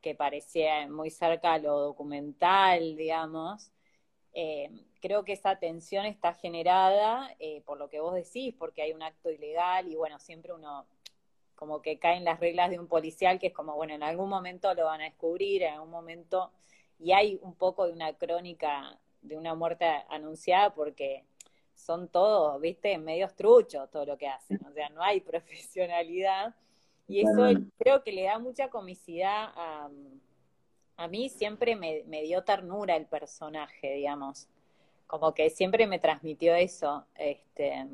[0.00, 3.70] que parecía muy cerca a lo documental, digamos,
[4.32, 8.92] eh, creo que esa tensión está generada eh, por lo que vos decís, porque hay
[8.92, 10.86] un acto ilegal y bueno, siempre uno
[11.54, 14.30] como que cae en las reglas de un policial, que es como, bueno, en algún
[14.30, 16.52] momento lo van a descubrir, en algún momento
[16.98, 21.24] y hay un poco de una crónica de una muerte anunciada porque
[21.74, 26.54] son todos, viste, medios truchos todo lo que hacen, o sea, no hay profesionalidad
[27.10, 29.90] y eso creo que le da mucha comicidad a,
[30.96, 34.48] a mí siempre me, dio ternura el personaje, digamos,
[35.06, 37.86] como que siempre me transmitió eso, este,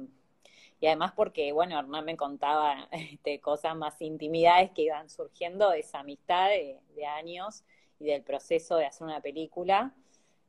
[0.80, 5.80] y además porque, bueno, Hernán me contaba este, cosas más intimidades que iban surgiendo de
[5.80, 7.64] esa amistad de, de años,
[7.98, 9.94] y del proceso de hacer una película,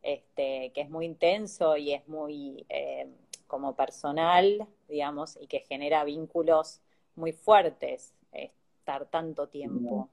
[0.01, 3.08] este, que es muy intenso y es muy eh,
[3.47, 6.82] como personal, digamos, y que genera vínculos
[7.15, 8.13] muy fuertes
[8.88, 10.10] estar tanto tiempo.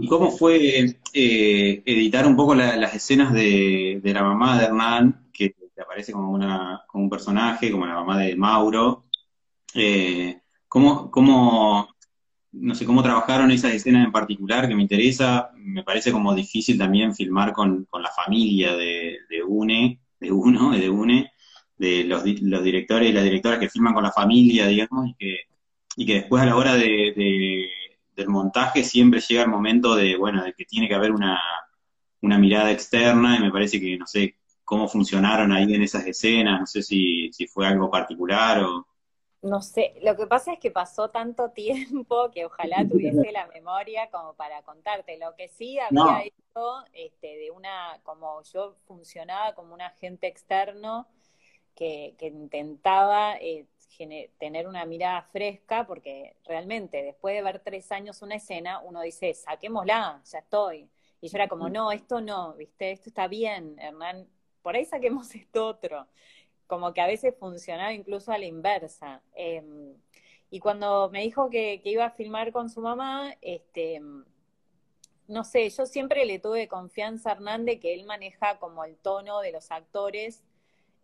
[0.00, 5.54] ¿Y cómo fue eh, editar un poco las escenas de, la mamá de Hernán, que
[5.80, 9.04] aparece como, una, como un personaje, como la mamá de Mauro?
[9.72, 11.88] Eh, ¿cómo, ¿Cómo
[12.50, 15.50] no sé cómo trabajaron esas escenas en particular que me interesa.
[15.56, 20.90] Me parece como difícil también filmar con, la familia de, de, UNE, de uno, de
[20.90, 21.30] UNE,
[21.76, 25.36] de los, los, directores y las directoras que filman con la familia, digamos, y que,
[25.96, 27.68] y que después a la hora de,
[28.18, 31.40] del montaje siempre llega el momento de, bueno, de que tiene que haber una,
[32.20, 36.60] una mirada externa y me parece que, no sé, cómo funcionaron ahí en esas escenas,
[36.60, 38.86] no sé si, si fue algo particular o...
[39.40, 44.10] No sé, lo que pasa es que pasó tanto tiempo que ojalá tuviese la memoria
[44.10, 45.16] como para contarte.
[45.16, 51.06] Lo que sí había hecho, este, de una, como yo funcionaba como un agente externo
[51.76, 53.66] que, que intentaba eh,
[54.38, 59.34] tener una mirada fresca, porque realmente después de ver tres años una escena, uno dice,
[59.34, 60.88] saquémosla, ya estoy.
[61.20, 64.28] Y yo era como, no, esto no, viste, esto está bien, Hernán,
[64.62, 66.06] por ahí saquemos esto otro
[66.68, 69.22] como que a veces funcionaba incluso a la inversa.
[69.34, 69.94] Em,
[70.50, 74.00] y cuando me dijo que, iba a filmar con su mamá, este,
[75.26, 79.40] no sé, yo siempre le tuve confianza a Hernández que él maneja como el tono
[79.40, 80.44] de los actores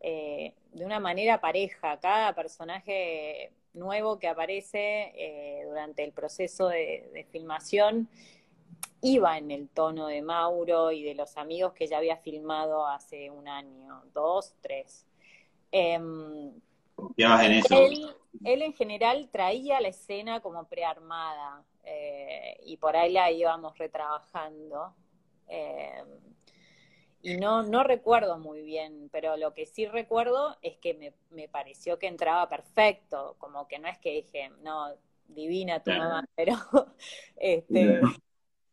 [0.07, 1.99] eh, de una manera pareja.
[1.99, 8.07] Cada personaje nuevo que aparece eh, durante el proceso de, filmación
[9.01, 13.31] iba en el tono de Mauro y de los amigos que ya había filmado hace
[13.31, 15.07] un año, dos, tres.
[15.73, 16.53] Em,
[17.17, 17.75] en eso.
[18.45, 24.95] Él, en general traía la escena como prearmada eh, y por ahí la íbamos retrabajando.
[25.49, 26.09] Em,
[27.25, 31.49] y no, no recuerdo muy bien, pero lo que sí recuerdo es que me, me,
[31.49, 34.95] pareció que entraba perfecto, como que no es que dije, no,
[35.29, 36.55] divina tu mamá, pero
[37.37, 38.03] este,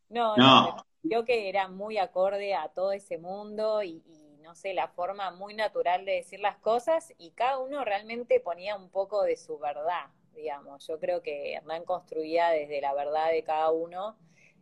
[0.10, 4.04] no, no, creo que era muy acorde a todo ese mundo y
[4.42, 8.76] no sé, la forma muy natural de decir las cosas y cada uno realmente ponía
[8.76, 10.86] un poco de su verdad, digamos.
[10.88, 14.18] Yo creo que Hernán construía desde la verdad de cada uno,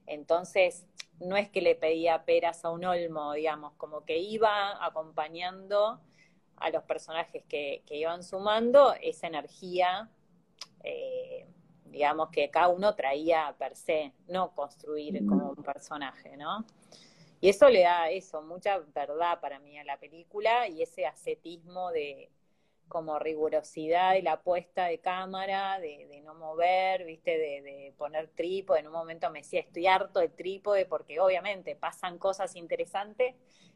[0.06, 0.86] entonces
[1.20, 6.00] no es que le pedía peras a un olmo, digamos, como que iba acompañando
[6.58, 10.10] a los personajes que, iban sumando esa energía
[10.84, 11.46] eh,
[11.86, 16.66] digamos que cada uno traía per se, no construir como un personaje, ¿no?
[17.42, 21.92] Y eso le da eso, mucha verdad para mí a la película y ese ascetismo
[21.92, 22.30] de
[22.90, 28.82] como rigurosidad y la puesta de cámara, de, no mover, viste, de, poner trípode.
[28.82, 33.36] En un momento me decía, estoy harto de trípode porque obviamente pasan cosas interesantes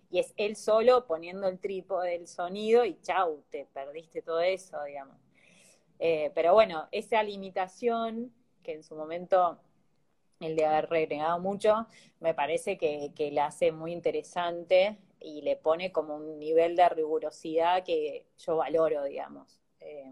[0.10, 4.84] y es él solo poniendo el trípode del sonido y chau, te perdiste todo eso,
[4.84, 5.18] digamos.
[6.00, 9.60] Eh, pero bueno, esa limitación que en su momento
[10.40, 11.88] el de haber renegado mucho,
[12.20, 16.88] me parece que, que la hace muy interesante y le pone como un nivel de
[16.90, 20.12] rigurosidad que yo valoro, digamos, eh,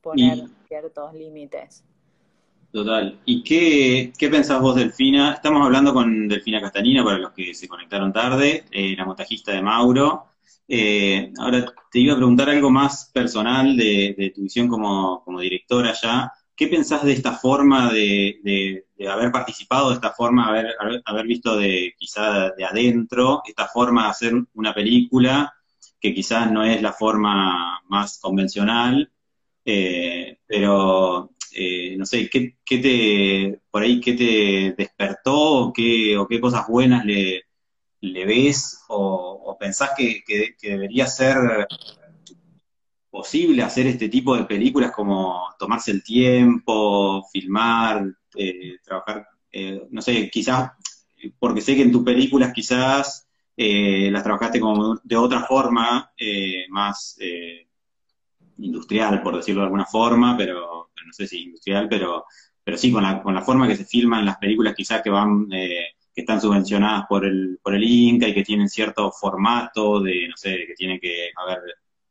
[0.00, 1.84] poner ciertos límites.
[2.72, 3.18] Total.
[3.26, 5.34] ¿Y qué, qué pensás vos, Delfina?
[5.34, 9.62] Estamos hablando con Delfina Castanina, para los que se conectaron tarde, eh, la montajista de
[9.62, 10.24] Mauro.
[10.66, 16.32] Eh, ahora te iba a preguntar algo más personal de, tu visión como, directora ya.
[16.62, 21.92] ¿Qué pensás de esta forma de, haber participado, de esta forma, haber, haber, visto de
[21.98, 25.52] quizá de adentro, esta forma de hacer una película
[26.00, 29.10] que quizás no es la forma más convencional,
[29.64, 36.28] eh, pero eh, no sé, ¿qué, te, por ahí, qué te despertó o qué, o
[36.28, 37.44] qué cosas buenas le,
[38.00, 40.22] ves o, pensás que,
[40.62, 41.38] debería ser
[43.12, 50.00] posible hacer este tipo de películas como tomarse el tiempo, filmar, eh, trabajar, eh, no
[50.00, 50.72] sé, quizás,
[51.38, 56.10] porque sé que en tus películas quizás las trabajaste como de otra forma,
[56.70, 57.16] más
[58.58, 62.24] industrial, por decirlo de alguna forma, pero, no sé si industrial, pero,
[62.64, 65.46] pero sí con la, con la forma que se filman las películas quizás que van,
[65.52, 70.28] eh, que están subvencionadas por el, por el Inca y que tienen cierto formato de,
[70.28, 71.60] no sé, que tiene que haber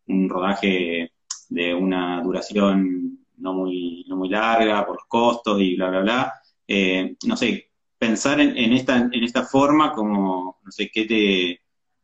[0.08, 1.12] un rodaje
[1.50, 6.34] de una duración no muy, no muy larga por los costos y bla, bla, bla.
[6.68, 11.62] Eh, no sé, pensar en, en, esta, en esta forma como, no sé, ¿qué te,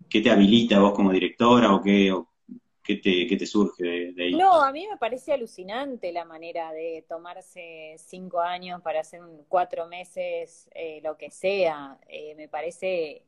[0.10, 2.14] qué te habilita vos como directora o qué,
[2.88, 3.84] ¿Qué te, surge
[4.14, 4.34] de, ahí?
[4.34, 9.88] No, a mí me parece alucinante la manera de tomarse cinco años para hacer cuatro
[9.88, 11.98] meses, eh, lo que sea.
[12.08, 13.27] Eh, me parece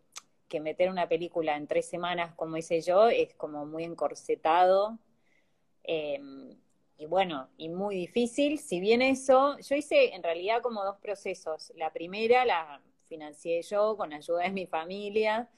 [0.50, 5.00] que meter una película en tres semanas, como hice yo, es como muy encorsetado.
[5.84, 6.58] Em,
[6.98, 8.60] y bueno, y muy difícil.
[8.60, 11.72] Si bien eso, yo hice en realidad como dos procesos.
[11.76, 15.50] La primera la financié yo con ayuda de mi familia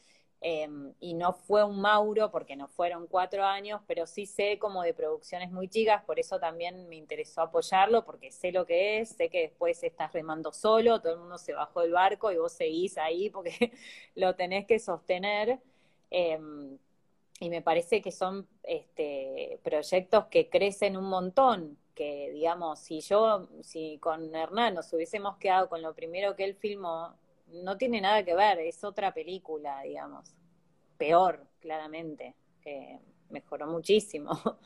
[0.43, 4.81] Em, y no fue un Mauro porque no fueron cuatro años, pero sí sé como
[4.81, 9.09] de producciones muy chicas, por eso también me interesó apoyarlo, porque sé lo que es,
[9.09, 12.53] sé que después estás remando solo, todo el mundo se bajó del barco y vos
[12.53, 13.71] seguís ahí porque
[14.15, 15.59] lo tenés que sostener.
[16.09, 16.77] Em,
[17.39, 23.47] y me parece que son este, proyectos que crecen un montón, que digamos, si yo,
[23.61, 27.15] si con Hernán nos hubiésemos quedado con lo primero que él filmó,
[27.51, 30.33] no tiene nada que ver, es otra película, digamos.
[30.97, 32.35] Peor, claramente.
[33.29, 34.31] mejoró muchísimo.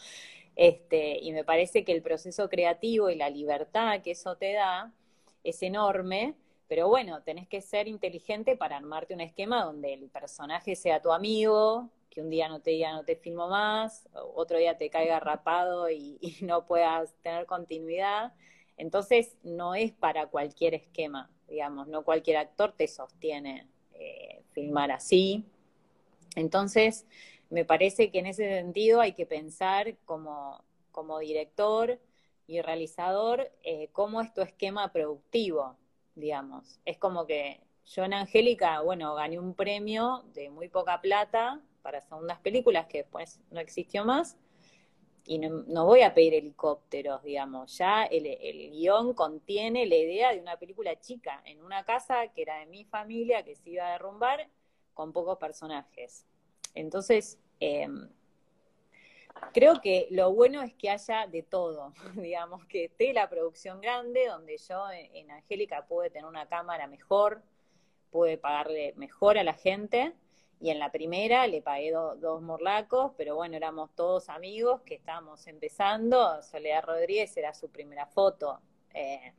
[0.58, 4.94] Este, y me parece que el proceso creativo y la libertad que eso te da
[5.44, 6.36] es enorme,
[6.70, 11.12] pero bueno, tenés que ser inteligente para armarte un esquema donde el personaje sea tu
[11.12, 15.20] amigo, que un día no te diga no te filmo más, otro día te caiga
[15.20, 18.34] rapado y no puedas tener continuidad.
[18.78, 25.46] Entonces, no es para cualquier esquema digamos, no cualquier actor te sostiene eh, filmar así.
[26.36, 27.06] Entonces,
[27.50, 32.00] me parece que en ese sentido hay que pensar como, como director
[32.48, 35.78] y realizador eh, cómo es tu esquema productivo,
[36.16, 36.80] digamos.
[36.86, 42.02] Es como que yo en Angélica, bueno, gané un premio de muy poca plata para
[42.02, 44.38] segundas películas que después no existió más,
[45.28, 50.40] y no, voy a pedir helicópteros, digamos, ya el, el, guion contiene la idea de
[50.40, 53.94] una película chica, en una casa que era de mi familia, que se iba a
[53.94, 54.48] derrumbar,
[54.94, 56.26] con pocos personajes.
[56.76, 58.08] Entonces, em,
[59.52, 64.28] creo que lo bueno es que haya de todo, digamos, que esté la producción grande,
[64.28, 67.42] donde yo en Angélica pude tener una cámara mejor,
[68.12, 70.14] pude pagarle mejor a la gente,
[70.60, 75.46] y en la primera le pagué dos morlacos, pero bueno, éramos todos amigos que estábamos
[75.48, 76.42] empezando.
[76.42, 78.60] Soledad Rodríguez era su primera foto.
[78.94, 79.34] Eh,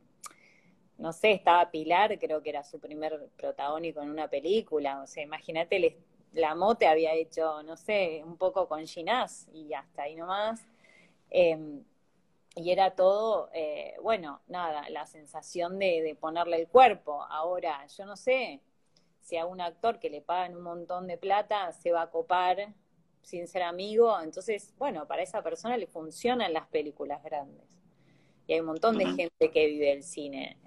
[0.97, 5.01] no sé, estaba Pilar, creo que era su primer protagónico en una película.
[5.01, 5.97] O sea, imagínate,
[6.33, 10.65] la Mote había hecho, no sé, un poco con Ginás y hasta ahí nomás.
[11.29, 11.83] Em,
[12.55, 17.23] y era todo, eh, bueno, nada, la sensación de, de ponerle el cuerpo.
[17.23, 18.61] Ahora, yo no sé,
[19.27, 22.73] si a un actor que le pagan un montón de plata se va a copar
[23.21, 27.77] sin ser amigo, entonces, bueno, para esa persona le funcionan las películas grandes.
[28.47, 30.57] Y hay un montón de gente que vive el cine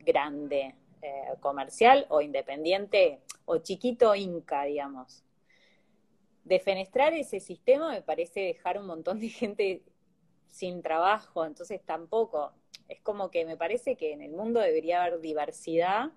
[0.00, 5.24] grande, eh, comercial o independiente, o chiquito inca, digamos.
[6.44, 9.82] Defenestrar ese sistema me parece dejar un montón de gente
[10.46, 12.52] sin trabajo, entonces tampoco.
[12.86, 16.10] Es como que me parece que en el mundo debería haber diversidad,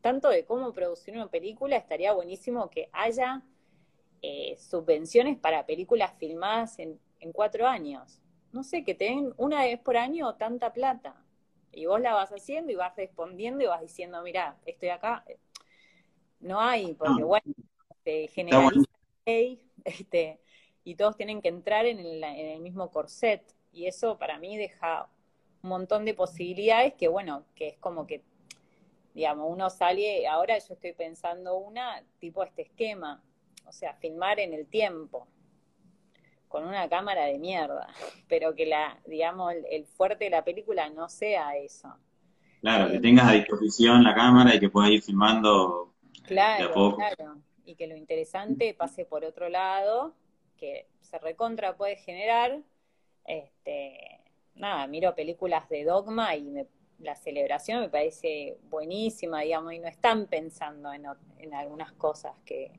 [0.00, 3.42] tanto de cómo producir una película, estaría buenísimo que haya
[4.22, 8.20] eh, subvenciones para películas filmadas en, en cuatro años.
[8.52, 11.14] No sé, que te den una vez por año tanta plata.
[11.72, 15.24] Y vos la vas haciendo y vas respondiendo y vas diciendo, mira, estoy acá.
[16.40, 17.54] No hay, porque bueno,
[18.02, 18.90] se generaliza
[19.24, 20.40] este,
[20.84, 23.42] y todos tienen que entrar en el, en el mismo corset.
[23.72, 25.08] Y eso para mí deja
[25.62, 28.22] un montón de posibilidades que, bueno, que es como que,
[29.14, 33.22] digamos, uno sale, ahora yo estoy pensando una, tipo este esquema,
[33.66, 35.26] o sea, filmar en el tiempo,
[36.48, 37.88] con una cámara de mierda,
[38.28, 41.94] pero que la, digamos, el, fuerte de la película no sea eso.
[42.60, 45.94] Claro, que tengas a disposición la cámara y que puedas ir filmando
[46.24, 46.96] claro, de a poco.
[46.96, 50.14] Claro, y que lo interesante pase por otro lado,
[50.58, 52.60] que se recontra puede generar,
[53.24, 54.20] este,
[54.54, 56.52] nada, miro películas de Dogma y
[57.00, 61.04] la celebración me parece buenísima, digamos, y no están pensando en,
[61.38, 62.72] en algunas cosas que,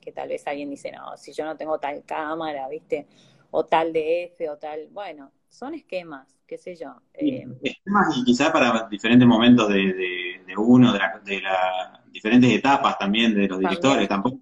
[0.00, 3.06] que tal vez alguien dice, no, si yo no tengo tal cámara, ¿viste?
[3.50, 6.94] O tal DF o tal, bueno, son esquemas, qué sé yo.
[7.14, 13.48] Eh, esquemas y quizás para diferentes momentos de, uno, de, las diferentes etapas también de
[13.48, 14.38] los directores, tampoco.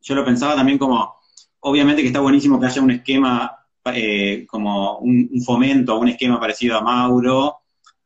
[0.00, 1.14] Yo lo pensaba también como,
[1.60, 3.64] obviamente que está buenísimo que haya un esquema
[3.94, 7.58] eh, como un, fomento, un esquema parecido a Mauro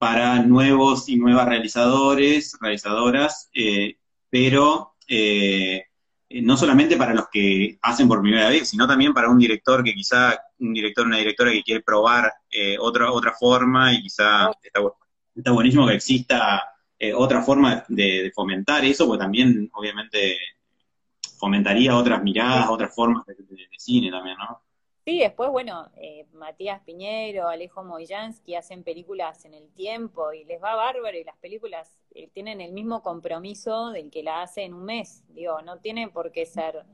[0.02, 3.98] para nuevos y nuevas realizadores, realizadoras, eh,
[4.28, 5.84] pero eh,
[6.28, 9.94] no solamente para los que hacen por primera vez, sino también para un director que
[9.94, 12.32] quizá, un director, una directora que quiere probar
[12.80, 16.64] otra, otra forma y quizá está, buenísimo que exista
[17.14, 20.36] otra forma de, fomentar eso, porque también obviamente
[21.38, 23.36] fomentaría otras miradas, otras formas de
[23.78, 24.62] cine también, ¿no?
[25.04, 30.62] Sí, después, bueno, eh, Matías Piñero, Alejo Moyansky hacen películas en el tiempo y les
[30.62, 34.74] va bárbaro y las películas eh, tienen el mismo compromiso del que la hace en
[34.74, 35.24] un mes.
[35.28, 36.84] Digo, no tiene por qué ser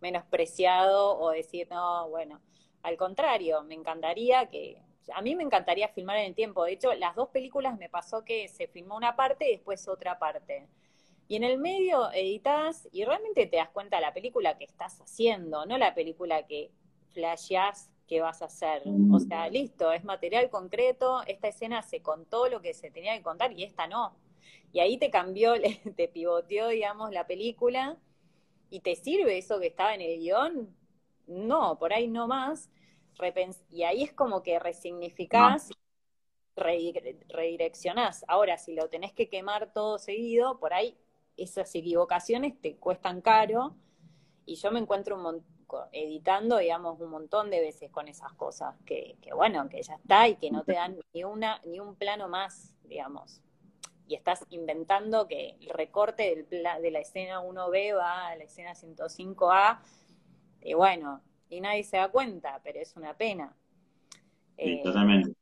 [0.00, 2.40] menospreciado o decir, no, bueno,
[2.82, 4.80] al contrario, me encantaría que,
[5.14, 6.64] a mí me encantaría filmar en el tiempo.
[6.64, 10.18] De hecho, las dos películas me pasó que se filmó una parte y después otra
[10.18, 10.68] parte.
[11.28, 15.02] Y en el medio editas y realmente te das cuenta de la película que estás
[15.02, 16.70] haciendo, no la película que
[17.12, 18.82] flasheás qué vas a hacer.
[19.12, 23.22] O sea, listo, es material concreto, esta escena se contó lo que se tenía que
[23.22, 24.16] contar y esta no.
[24.72, 25.54] Y ahí te cambió,
[25.96, 27.98] te pivoteó, digamos, la película
[28.70, 30.74] y te sirve eso que estaba en el guion.
[31.26, 32.70] No, por ahí no más.
[33.70, 35.70] Y ahí es como que resignificás,
[36.56, 38.24] redireccionás.
[38.28, 40.96] Ahora, si lo tenés que quemar todo seguido, por ahí
[41.36, 43.76] esas equivocaciones te cuestan caro.
[44.46, 45.57] Y yo me encuentro un montón
[45.92, 50.36] editando, digamos, un montón de veces con esas cosas, que, bueno, que ya está y
[50.36, 53.40] que no te dan ni una, ni un plano más, digamos.
[54.06, 58.74] Y estás inventando que el recorte del de la escena 1B va a la escena
[58.74, 59.78] 105A,
[60.62, 63.54] y bueno, y nadie se da cuenta, pero es una pena.
[64.56, 65.32] Sí, eh, totalmente.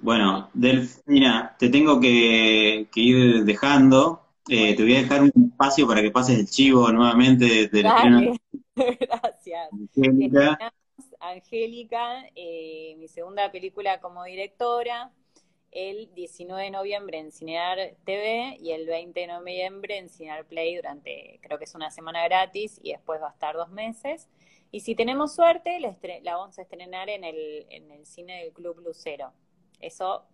[0.00, 4.22] Bueno, Delfina, te tengo que, ir dejando.
[4.48, 7.96] Eh, te voy a dejar un espacio para que pases el chivo nuevamente de la
[9.00, 9.68] Gracias.
[9.72, 10.72] Angélica,
[11.20, 15.12] Angélica eh, mi segunda película como directora,
[15.70, 20.76] el 19 de noviembre en Cinear TV y el 20 de noviembre en Cinear Play
[20.76, 24.28] durante, creo que es una semana gratis y después va a estar dos meses.
[24.70, 28.80] Y si tenemos suerte, la, vamos a estrenar en el, en el cine del Club
[28.80, 29.32] Lucero.
[29.80, 30.26] Eso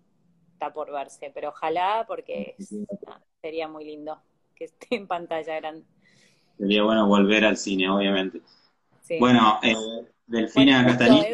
[0.53, 2.57] está por verse, pero ojalá porque
[3.41, 4.21] sería muy lindo
[4.55, 5.87] que esté en pantalla grande.
[6.59, 8.41] Sería bueno volver al cine, obviamente.
[9.19, 9.75] Bueno, eh,
[10.27, 11.27] Delfina bueno,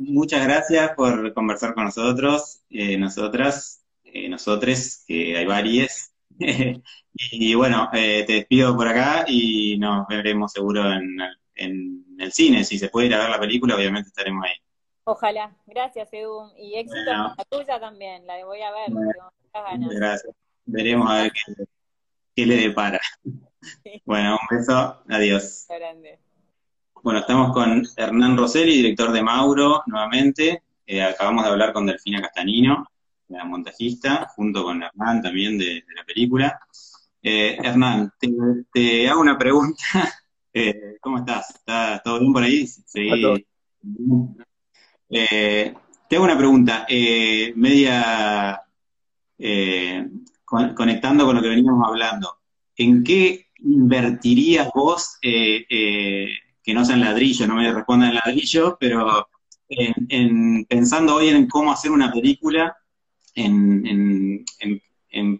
[0.00, 6.12] muchas gracias por conversar con nosotros, eh, nosotras, eh, nosotres, que hay varias.
[7.14, 11.18] y bueno, eh, te despido por acá y nos veremos seguro en,
[12.18, 12.64] el cine.
[12.64, 14.56] Si se puede ir a ver la película, obviamente estaremos ahí.
[15.04, 15.56] Ojalá.
[15.66, 16.50] Gracias, Edu.
[16.56, 18.90] Y éxito con la tuya también, la voy a ver.
[19.90, 20.34] Gracias.
[20.64, 21.64] Veremos a ver qué,
[22.34, 23.00] qué le depara.
[24.04, 25.66] Bueno, un beso, adiós.
[27.02, 30.62] Bueno, estamos con Hernán Rosselli, director de Mauro, nuevamente.
[30.86, 32.86] Eh, acabamos de hablar con Delfina Castanino,
[33.28, 36.58] la montajista, junto con Hernán también de, la película.
[37.22, 38.12] Eh, Hernán,
[38.72, 39.82] te, hago una pregunta.
[40.50, 41.50] Eh, ¿Cómo estás?
[41.50, 42.66] ¿Está todo bien por ahí?
[42.66, 43.10] Sí.
[45.08, 48.60] te hago una pregunta, eh, media
[49.38, 50.08] eh,
[50.44, 52.38] conectando con lo que veníamos hablando.
[52.76, 55.64] ¿En qué invertirías vos, eh,
[56.62, 59.28] que no sean ladrillo, no me respondan ladrillo, pero
[59.68, 62.76] en, pensando hoy en cómo hacer una película,
[63.34, 64.44] en,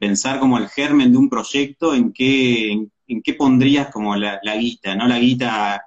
[0.00, 4.94] pensar como el germen de un proyecto, en qué, en, qué pondrías como la, guita,
[4.94, 5.84] no la guita,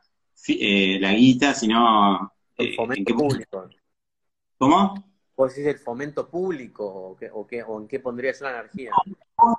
[0.47, 2.32] la guita, sino...
[2.57, 3.69] El fomento público.
[4.57, 4.93] ¿Cómo?
[5.36, 7.17] ¿Vos decís el fomento público o,
[7.47, 8.91] qué, o, en qué pondrías la energía?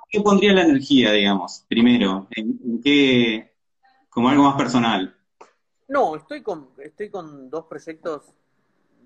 [0.09, 2.27] ¿Qué pondría la energía, digamos, primero?
[2.35, 3.51] ¿En, qué,
[4.09, 5.15] como algo más personal?
[5.87, 8.23] No, estoy con, estoy con dos proyectos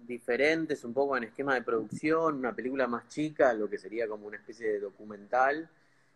[0.05, 4.27] diferentes, un poco en esquema de producción, una película más chica, lo que sería como
[4.27, 5.69] una especie de documental,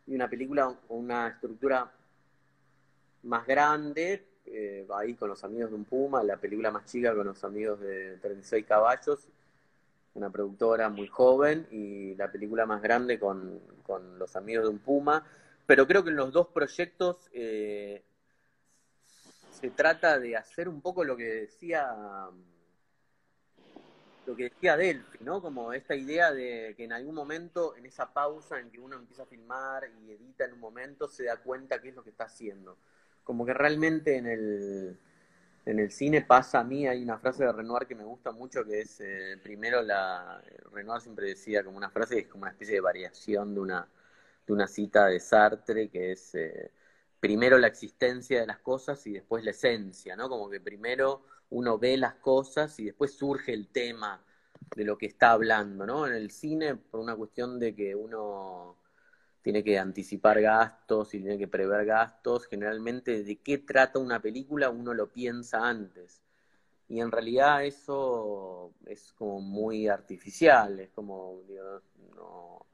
[0.07, 1.91] y una película con una estructura
[3.23, 7.27] más grande, eh, ahí con los amigos de un Puma, la película más chica con
[7.27, 9.27] los amigos de 36 caballos,
[10.13, 13.61] una productora muy joven, y la película más grande con,
[14.17, 15.25] los amigos de un Puma.
[15.65, 18.03] Pero creo que en los dos proyectos eh,
[19.51, 21.93] se trata de hacer un poco lo que decía
[24.25, 25.41] lo que decía Delphi, ¿no?
[25.41, 29.23] Como esta idea de que en algún momento, en esa pausa en que uno empieza
[29.23, 32.25] a filmar y edita en un momento, se da cuenta qué es lo que está
[32.25, 32.77] haciendo.
[33.23, 34.99] Como que realmente en el,
[35.65, 38.65] en el cine pasa a mí, hay una frase de Renoir que me gusta mucho,
[38.65, 40.41] que es, eh, primero la,
[40.71, 43.87] Renoir siempre decía como una frase que es como una especie de variación de una,
[44.47, 46.71] de una cita de Sartre, que es eh,
[47.19, 50.29] primero la existencia de las cosas y después la esencia, ¿no?
[50.29, 54.23] Como que primero uno ve las cosas y después surge el tema
[54.75, 56.07] de lo que está hablando, ¿no?
[56.07, 58.77] En el cine, por una cuestión de que uno
[59.41, 62.45] tiene que anticipar gastos y tiene que prever gastos.
[62.47, 66.21] Generalmente, de qué trata una película uno lo piensa antes.
[66.87, 71.81] Y en realidad eso es como muy artificial, es como, digo,
[72.15, 72.65] no,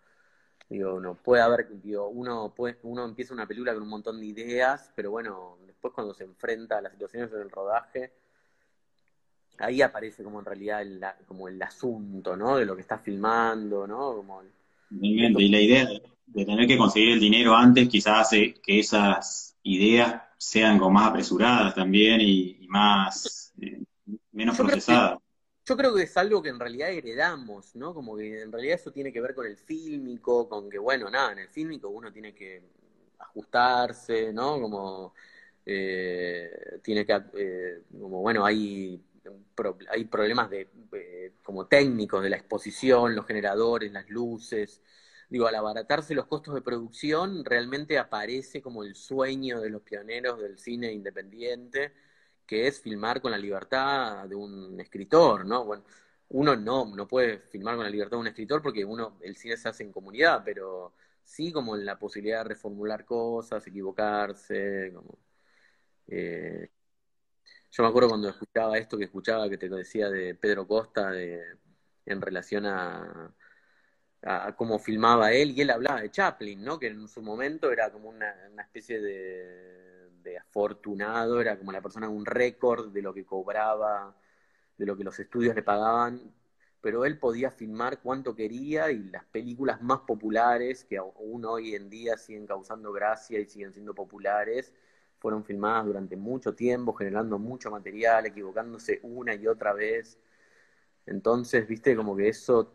[0.69, 4.25] digo, no puede haber, digo, uno, puede, uno empieza una película con un montón de
[4.25, 8.11] ideas, pero bueno, después cuando se enfrenta a las situaciones en el rodaje,
[9.59, 12.57] ahí aparece como en realidad el, como el asunto, ¿no?
[12.57, 14.15] De lo que está filmando, ¿no?
[14.15, 14.41] Como
[14.89, 15.87] y la idea
[16.25, 21.09] de tener que conseguir el dinero antes quizás hace que esas ideas sean como más
[21.09, 23.81] apresuradas también y, más eh,
[24.31, 25.17] menos procesadas.
[25.65, 27.93] yo creo que es algo que en realidad heredamos, ¿no?
[27.93, 31.31] Como que en realidad eso tiene que ver con el fílmico, con que, bueno, nada,
[31.31, 32.61] en el fílmico uno tiene que
[33.19, 34.59] ajustarse, ¿no?
[34.61, 35.13] Como
[35.65, 39.01] eh, tiene que, eh, como bueno, hay,
[39.89, 40.69] hay problemas de,
[41.43, 44.81] como técnicos de la exposición, los generadores, las luces,
[45.29, 50.39] digo, al abaratarse los costos de producción, realmente aparece como el sueño de los pioneros
[50.39, 51.93] del cine independiente,
[52.45, 55.65] que es filmar con la libertad de un escritor, ¿no?
[55.65, 55.83] Bueno,
[56.29, 59.57] uno no, no puede filmar con la libertad de un escritor porque uno, el cine
[59.57, 65.17] se hace en comunidad, pero sí como la posibilidad de reformular cosas, equivocarse, como...
[66.07, 66.69] Eh,
[67.71, 71.41] yo me acuerdo cuando escuchaba esto que escuchaba que te decía de Pedro Costa de,
[72.05, 73.33] en relación a,
[74.57, 76.79] cómo filmaba él, y él hablaba de Chaplin, ¿no?
[76.79, 82.09] Que en su momento era como una, especie de, de, afortunado, era como la persona
[82.09, 84.15] un récord de lo que cobraba,
[84.77, 86.33] de lo que los estudios le pagaban,
[86.81, 91.89] pero él podía filmar cuanto quería y las películas más populares, que aún hoy en
[91.89, 94.73] día siguen causando gracia y siguen siendo populares,
[95.19, 100.19] fueron filmadas durante mucho tiempo, generando mucho material, equivocándose una y otra vez.
[101.05, 102.73] Entonces, viste, como que eso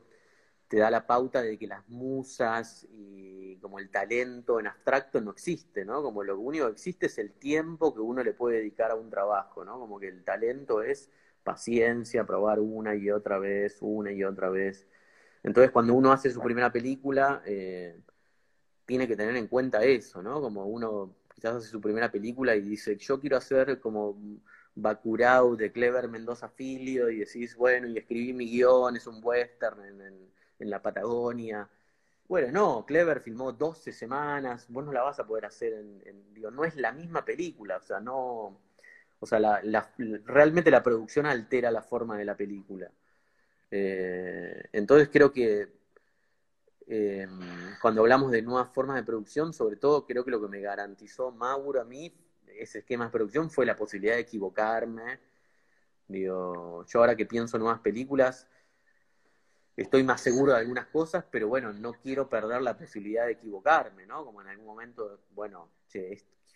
[0.69, 5.33] te da la pauta de que las musas y como el talento en abstracto no
[5.33, 6.03] existe, ¿no?
[6.03, 9.11] Como lo único que existe es el tiempo que uno le puede dedicar a un
[9.11, 9.79] trabajo, ¿no?
[9.79, 11.11] Como que el talento es
[11.45, 14.87] paciencia, probar una y otra vez, una y otra vez.
[15.43, 18.01] Entonces, cuando uno hace su primera película, eh,
[18.87, 20.41] tiene que tener en cuenta eso, ¿no?
[20.41, 24.17] Como uno quizás hace su primera película y dice, yo quiero hacer como
[24.77, 29.83] Bacurau de Clever Mendoza Filio, y decís, bueno, y escribí mi guion, es un western
[30.61, 31.69] en la Patagonia.
[32.29, 36.65] Bueno, no, Clever filmó 12 semanas, vos no la vas a poder hacer en, no
[36.65, 38.61] es la misma película, o sea, no,
[39.19, 39.61] o sea,
[40.27, 42.89] realmente la producción altera la forma de la película.
[43.69, 45.69] Eh, entonces creo que
[46.87, 47.27] eh,
[47.81, 51.31] cuando hablamos de nuevas formas de producción, sobre todo creo que lo que me garantizó
[51.31, 52.13] Mauro a mí,
[52.47, 55.21] ese esquema de producción, fue la posibilidad de equivocarme.
[56.09, 58.47] Digo, yo ahora que pienso en nuevas películas,
[59.77, 64.07] estoy más seguro de algunas cosas, pero bueno, no quiero perder la posibilidad de equivocarme,
[64.07, 64.25] ¿no?
[64.25, 65.71] Como en algún momento, bueno,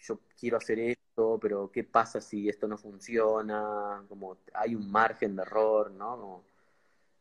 [0.00, 4.04] yo quiero hacer esto, pero ¿qué pasa si esto no funciona?
[4.08, 6.44] Como hay un margen de error, ¿no?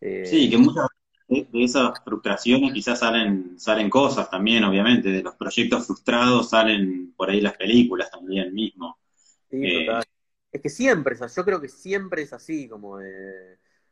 [0.02, 0.88] Eh, sí, que muchas
[1.44, 7.30] de, esas frustraciones quizás salen, salen cosas también, obviamente, de los proyectos frustrados salen por
[7.30, 8.98] ahí las películas también mismo.
[9.50, 10.04] Sí, eh, total.
[10.52, 13.00] Es que siempre, yo creo que siempre es así, como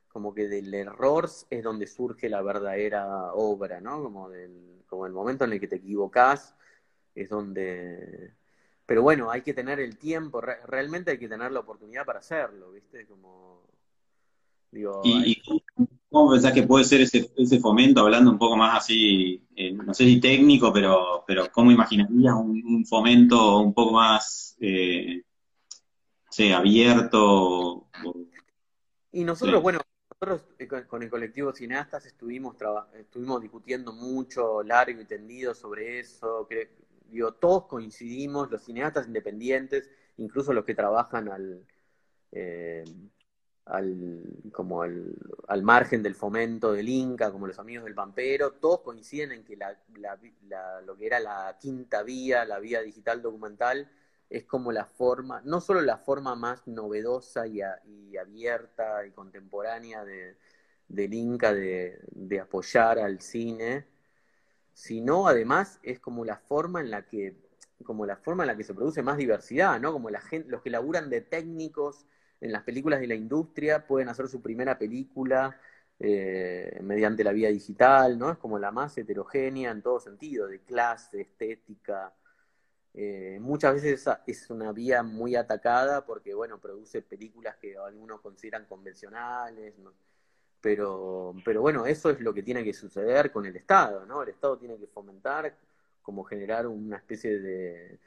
[0.07, 4.03] como que del error es donde surge la verdadera obra, ¿no?
[4.03, 6.55] Como del, como el momento en el que te equivocás
[7.15, 8.33] es donde
[8.85, 12.71] pero bueno, hay que tener el tiempo, realmente hay que tener la oportunidad para hacerlo,
[12.71, 13.05] ¿viste?
[13.05, 13.61] Como,
[14.71, 15.41] digo, ¿Y,
[16.13, 19.95] cómo pensás que puede ser ese, ese fomento, hablando un poco más así, eh, no
[19.95, 25.23] sé si técnico, pero, pero ¿cómo imaginarías un, fomento un poco más, eh,
[26.55, 27.87] abierto?
[29.11, 29.79] y nosotros, bueno,
[30.11, 32.57] nosotros eh, con el colectivo Cineastas estuvimos,
[32.93, 36.75] estuvimos discutiendo mucho, largo y tendido sobre eso, que
[37.39, 41.65] todos coincidimos, los cineastas independientes, incluso los que trabajan al,
[42.31, 42.83] eh,
[43.65, 49.31] al como al, margen del fomento del Inca, como los amigos del Pampero, todos coinciden
[49.31, 49.77] en que la,
[50.85, 53.89] lo que era la quinta vía, la vía digital documental,
[54.29, 57.61] es como la forma, no solo la forma más novedosa y,
[58.17, 60.37] abierta y contemporánea de,
[60.87, 63.85] del Inca de, de apoyar al cine,
[64.73, 67.35] sino además es como la forma en la que
[67.83, 69.91] como la forma en la que se produce más diversidad, ¿no?
[69.91, 72.05] Como la gente, los que laburan de técnicos
[72.43, 75.57] en las películas de la industria pueden hacer su primera película
[75.97, 78.31] eh, mediante la vía digital, ¿no?
[78.31, 82.13] Es como la más heterogénea en todo sentido, de clase, estética.
[82.93, 88.65] Eh, muchas veces es una vía muy atacada porque, bueno, produce películas que algunos consideran
[88.65, 89.93] convencionales, ¿no?
[90.59, 94.21] Pero, pero bueno, eso es lo que tiene que suceder con el Estado, ¿no?
[94.21, 95.55] El Estado tiene que fomentar
[96.01, 97.99] como generar una especie de,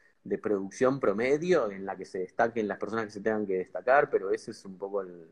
[0.42, 4.30] producción promedio en la que se destaquen las personas que se tengan que destacar, pero
[4.30, 5.28] ese es un poco el...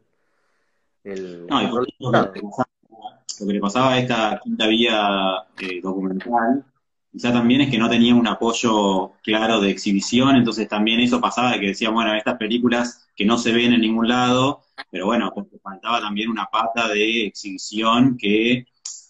[1.04, 6.64] el no, lo, que le pasaba a esta quinta vía eh, documental,
[7.10, 11.52] quizá también es que no tenía un apoyo claro de exhibición, entonces también eso pasaba
[11.52, 15.32] de que decían, bueno, estas películas que no se ven en ningún lado, pero bueno,
[15.34, 18.66] porque faltaba también una pata de exhibición que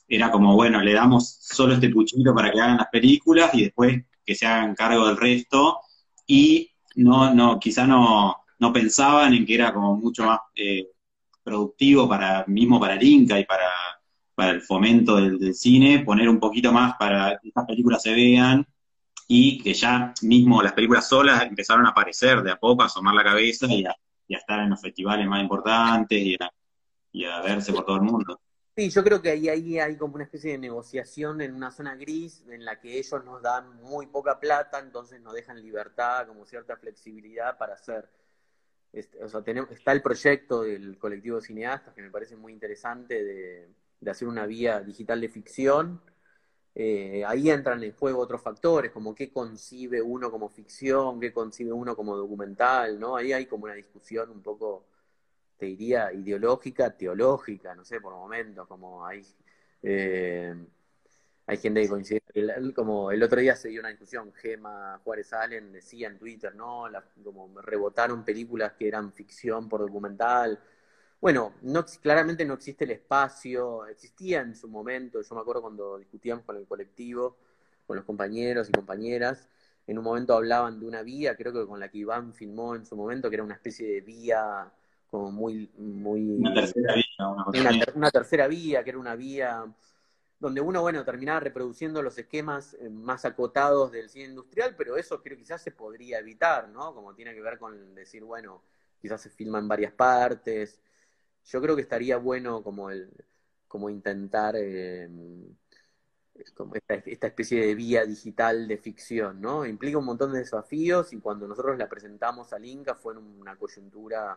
[0.09, 4.03] era como, bueno, le damos solo este puchito para que hagan las películas y después
[4.25, 5.81] que se hagan cargo del resto,
[6.27, 10.89] y no, no, quizá no, no pensaban en que era como mucho más eh,
[11.43, 13.68] productivo para, mismo para el Inca y para,
[14.35, 18.66] para el fomento del, cine, poner un poquito más para que estas películas se vean
[19.29, 23.14] y que ya mismo las películas solas empezaron a aparecer de a poco, a asomar
[23.14, 23.95] la cabeza y a,
[24.29, 26.39] estar en los festivales más importantes
[27.12, 28.41] y a verse por todo el mundo.
[28.77, 31.95] Sí, yo creo que ahí, ahí hay como una especie de negociación en una zona
[31.95, 36.45] gris en la que ellos nos dan muy poca plata, entonces nos dejan libertad, como
[36.45, 38.09] cierta flexibilidad para hacer.
[38.93, 42.53] Este, o sea, tenemos, está el proyecto del colectivo de cineastas que me parece muy
[42.53, 43.68] interesante de,
[44.01, 46.01] de hacer una vía digital de ficción
[46.75, 51.72] eh, ahí entran en juego otros factores, como qué concibe uno como ficción, qué concibe
[51.72, 53.16] uno como documental, ¿no?
[53.16, 54.87] Ahí hay como una discusión un poco,
[55.57, 59.24] te diría, ideológica, teológica, no sé, por momentos, como hay,
[59.82, 60.55] eh,
[61.46, 62.22] hay gente que coincide,
[62.74, 66.84] como el otro día se dio una discusión, Gema Juárez Allen decía en Twitter, ¿no?
[67.22, 70.59] como rebotaron películas que eran ficción por documental,
[71.20, 75.96] bueno, no, claramente no existe el espacio, existía en su momento, yo me acuerdo cuando
[75.98, 77.38] discutíamos con el colectivo,
[77.86, 79.48] con los compañeros y compañeras,
[79.86, 82.84] en un momento hablaban de una vía, creo que con la que Iván filmó en
[82.86, 84.70] su momento, que era una especie de vía
[85.15, 85.71] como muy...
[85.77, 87.85] muy una tercera vía.
[87.95, 89.65] Una, tercera vía, que era una vía
[90.41, 95.23] donde uno, bueno, terminaba reproduciendo los esquemas eh, más acotados del cine industrial, pero eso
[95.23, 96.93] creo quizás se podría evitar, ¿no?
[96.93, 98.65] Como tiene que ver con decir, bueno,
[99.01, 100.81] quizás se filma en varias partes,
[101.45, 103.09] yo creo que estaría bueno como el
[103.69, 105.09] como intentar eh,
[106.55, 109.65] como esta, especie de vía digital de ficción, ¿no?
[109.65, 113.57] Implica un montón de desafíos y cuando nosotros la presentamos al Inca fue en una
[113.57, 114.37] coyuntura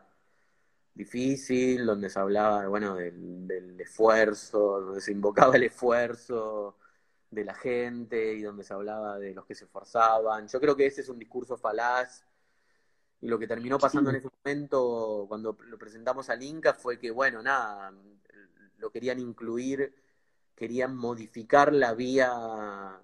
[0.97, 6.77] difícil, donde se hablaba, bueno, del, del esfuerzo, donde se invocaba el esfuerzo
[7.29, 10.47] de la gente y donde se hablaba de los que se esforzaban.
[10.47, 12.25] Yo creo que ese es un discurso falaz
[13.21, 17.09] y lo que terminó pasando en ese momento, cuando lo presentamos al Inca, fue que,
[17.09, 17.91] bueno, nada,
[18.77, 19.93] lo querían incluir,
[20.55, 23.01] querían modificar la vía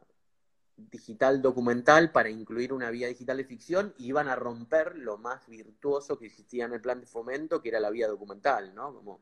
[0.75, 5.47] digital documental para incluir una vía digital de ficción y iban a romper lo más
[5.47, 8.93] virtuoso que existía en el plan de fomento, que era la vía documental, ¿no?
[8.93, 9.21] Como,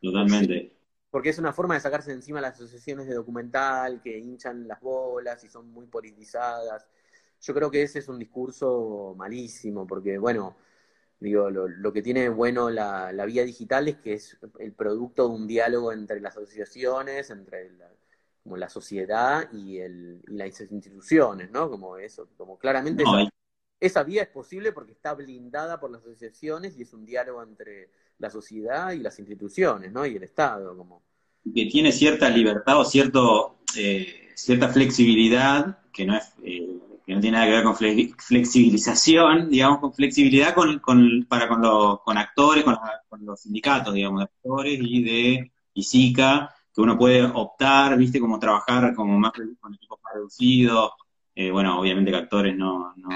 [0.00, 0.72] Totalmente.
[1.10, 4.80] Porque es una forma de sacarse de encima las asociaciones de documental que hinchan las
[4.80, 6.86] bolas y son muy politizadas
[7.40, 10.56] yo creo que ese es un discurso malísimo, porque, bueno,
[11.20, 15.46] Digo, lo, que tiene bueno la, vía digital es que es el producto de un
[15.46, 17.88] diálogo entre las asociaciones, entre la,
[18.44, 21.68] como la sociedad y, el, y las instituciones, ¿no?
[21.68, 23.02] Como eso, como claramente
[23.80, 27.90] esa, vía es posible porque está blindada por las asociaciones y es un diálogo entre
[28.18, 30.06] la sociedad y las instituciones, ¿no?
[30.06, 31.02] Y el Estado, como.
[31.42, 37.20] Que tiene cierta libertad o cierto, eh, cierta flexibilidad, que no es eh, que no
[37.20, 42.16] tiene nada que ver con flexibilización, digamos, con flexibilidad con, con para con, los, con
[42.16, 42.76] actores, con,
[43.24, 48.94] los sindicatos, digamos, de actores y de ISICA, que uno puede optar, viste, como trabajar
[48.94, 50.92] como más con equipos más reducidos,
[51.34, 53.08] eh, bueno, obviamente que actores no, no,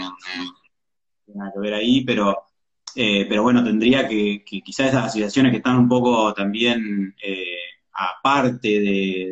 [1.25, 2.45] tienen nada que ver ahí, pero,
[2.95, 7.57] eh, pero bueno, tendría que, que quizás esas asociaciones que están un poco también eh,
[7.99, 8.69] aparte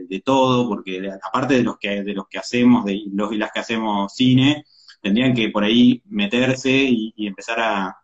[0.09, 3.53] de, todo, porque aparte de los que, de los que hacemos, de los y las
[3.53, 4.65] que hacemos cine,
[5.01, 7.97] tendrían que por ahí meterse y, empezar a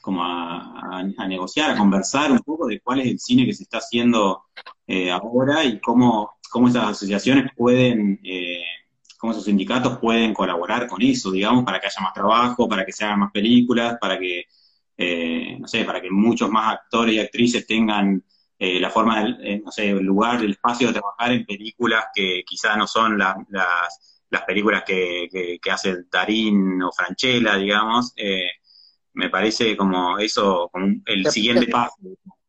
[0.00, 3.78] como a, negociar, a conversar un poco de cuál es el cine que se está
[3.78, 4.44] haciendo
[4.86, 8.62] eh, ahora y cómo, cómo esas asociaciones pueden, eh,
[9.18, 12.92] cómo esos sindicatos pueden colaborar con eso, digamos, para que haya más trabajo, para que
[12.92, 14.44] se hagan más películas, para que,
[14.96, 18.22] eh, no sé, para que muchos más actores y actrices tengan
[18.62, 22.06] eh, la forma, del, eh, no sé, el lugar, el espacio de trabajar en películas
[22.14, 23.34] que quizás no son las,
[24.28, 28.50] las películas que, que, hace Darín o Franchella, digamos, eh,
[29.12, 31.96] me parece como eso, como el siguiente paso.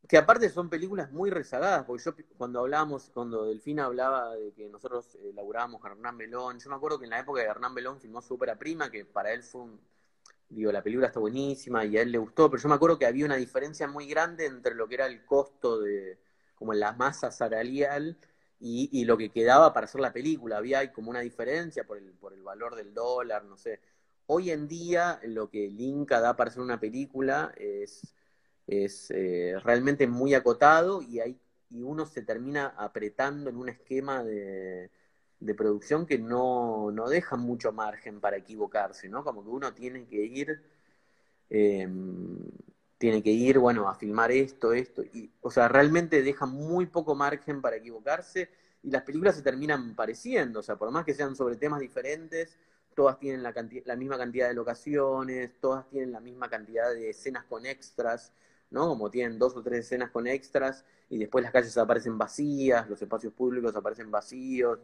[0.08, 4.68] Que aparte son películas muy rezagadas, porque yo cuando hablábamos, cuando Delfina hablaba de que
[4.68, 7.98] nosotros laburábamos con Hernán Belón, yo me acuerdo que en la época de Hernán Belón
[7.98, 9.80] filmó su ópera prima, que para él fue un,
[10.50, 13.06] digo, la película está buenísima y a él le gustó, pero yo me acuerdo que
[13.06, 16.18] había una diferencia muy grande entre lo que era el costo de,
[16.54, 18.18] como la masa salarial
[18.60, 20.58] y, y lo que quedaba para hacer la película.
[20.58, 23.80] Había como una diferencia por el, por el valor del dólar, no sé.
[24.34, 28.14] Hoy en día lo que el Inca da para hacer una película es,
[28.68, 31.38] eh, realmente muy acotado y, hay,
[31.70, 34.90] y uno se termina apretando en un esquema de
[35.42, 39.24] de producción que no, dejan mucho margen para equivocarse, ¿no?
[39.24, 40.62] Como que uno tiene que ir,
[41.50, 42.38] em,
[42.98, 47.14] tiene que ir, bueno, a filmar esto, esto, y, o sea, realmente deja muy poco
[47.14, 48.48] margen para equivocarse
[48.82, 52.56] y las películas se terminan pareciendo, o sea, por más que sean sobre temas diferentes,
[52.94, 57.44] todas tienen la, la misma cantidad de locaciones, todas tienen la misma cantidad de escenas
[57.44, 58.32] con extras,
[58.70, 58.88] ¿no?
[58.88, 63.00] Como tienen dos o tres escenas con extras y después las calles aparecen vacías, los
[63.00, 64.80] espacios públicos aparecen vacíos.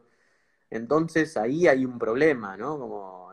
[0.71, 2.79] Entonces ahí hay un problema, ¿no?
[2.79, 3.33] Como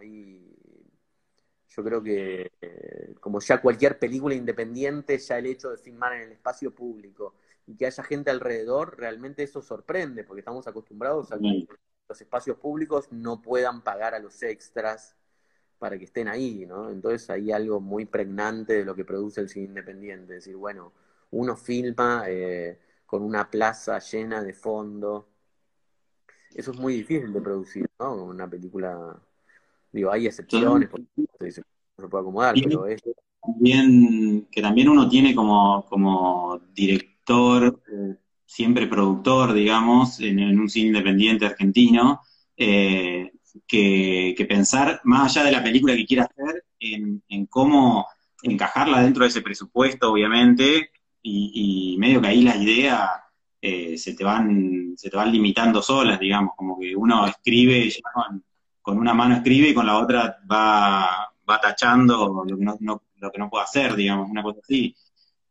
[1.76, 6.21] yo creo que eh, como ya cualquier película independiente, ya el hecho de filmar en
[6.21, 7.36] el espacio público
[7.67, 11.67] y que haya gente alrededor, realmente eso sorprende, porque estamos acostumbrados a que
[12.08, 15.16] los espacios públicos no puedan pagar a los extras
[15.80, 16.89] para que estén ahí, ¿no?
[16.89, 20.93] Entonces hay algo muy pregnante de lo que produce el cine independiente, es decir, bueno,
[21.32, 25.28] uno filma eh, con una plaza llena de fondo,
[26.53, 28.24] eso es muy difícil de producir, ¿no?
[28.24, 29.20] Una película,
[29.91, 31.62] digo, hay excepciones, porque se
[32.10, 33.01] puede acomodar, pero es...
[33.41, 40.87] También, que también uno tiene como, como director, eh, siempre productor, digamos, en, un cine
[40.87, 42.21] independiente argentino,
[42.55, 43.31] eh,
[43.67, 48.07] que, pensar más allá de la película que quiera hacer, en, cómo
[48.43, 50.91] encajarla dentro de ese presupuesto, obviamente,
[51.21, 53.09] y, medio que ahí la idea
[53.61, 57.91] eh, se, te van, se te van limitando solas, digamos, como que uno escribe,
[58.81, 63.31] con, una mano escribe y con la otra va, va tachando lo que no, lo
[63.31, 64.95] que no puede hacer, digamos, una cosa así.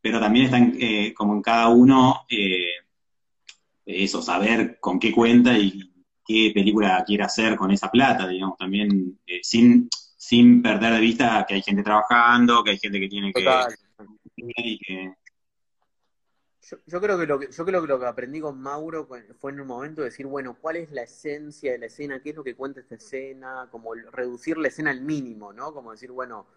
[0.01, 2.84] Pero también está eh, como en cada uno eh,
[3.85, 5.93] eso, saber con qué cuenta y
[6.25, 11.55] qué película quiere hacer con esa plata, digamos, también sin, sin perder de vista que
[11.55, 13.45] hay gente trabajando, que hay gente que tiene que...
[14.37, 15.13] Y que
[16.87, 19.07] yo, creo que lo que yo creo que lo que aprendí con Mauro
[19.39, 22.21] fue en un momento decir, bueno, ¿cuál es la esencia de la escena?
[22.21, 23.67] ¿Qué es lo que cuenta esta escena?
[23.71, 25.73] Como reducir la escena al mínimo, ¿no?
[25.73, 26.47] Como decir, bueno,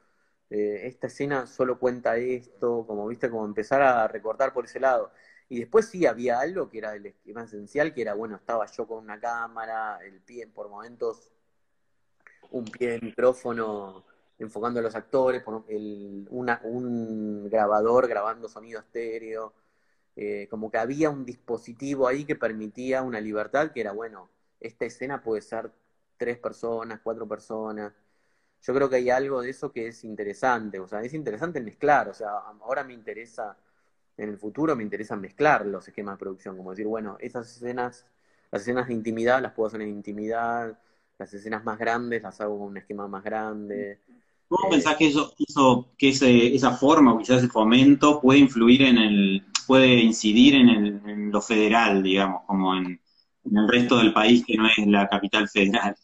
[0.48, 5.12] eh, esta escena solo cuenta esto, como viste, como empezar a recortar por ese lado.
[5.48, 8.86] Y después sí había algo que era el esquema esencial, que era, bueno, estaba yo
[8.86, 11.32] con una cámara, el pie por momentos,
[12.50, 14.04] un pie de micrófono
[14.38, 19.52] enfocando a los actores, el, una, un grabador grabando sonido estéreo
[20.20, 24.28] eh, como que había un dispositivo ahí que permitía una libertad que era, bueno,
[24.58, 25.70] esta escena puede ser
[26.16, 27.92] tres personas, cuatro personas.
[28.62, 32.08] Yo creo que hay algo de eso que es interesante, o sea, es interesante mezclar,
[32.08, 32.30] o sea,
[32.60, 33.56] ahora me interesa,
[34.18, 38.04] en el futuro me interesa mezclar los esquemas de producción, como decir, bueno, esas escenas,
[38.50, 40.78] las escenas de intimidad las puedo hacer en intimidad,
[41.18, 44.00] las escenas más grandes las hago con un esquema más grande,
[44.48, 45.34] ¿Cómo pensás que eso,
[45.98, 51.42] que esa forma o quizás ese fomento puede influir en el, puede incidir en, lo
[51.42, 52.98] federal, digamos, como en,
[53.44, 55.94] el resto del país que no es la capital federal?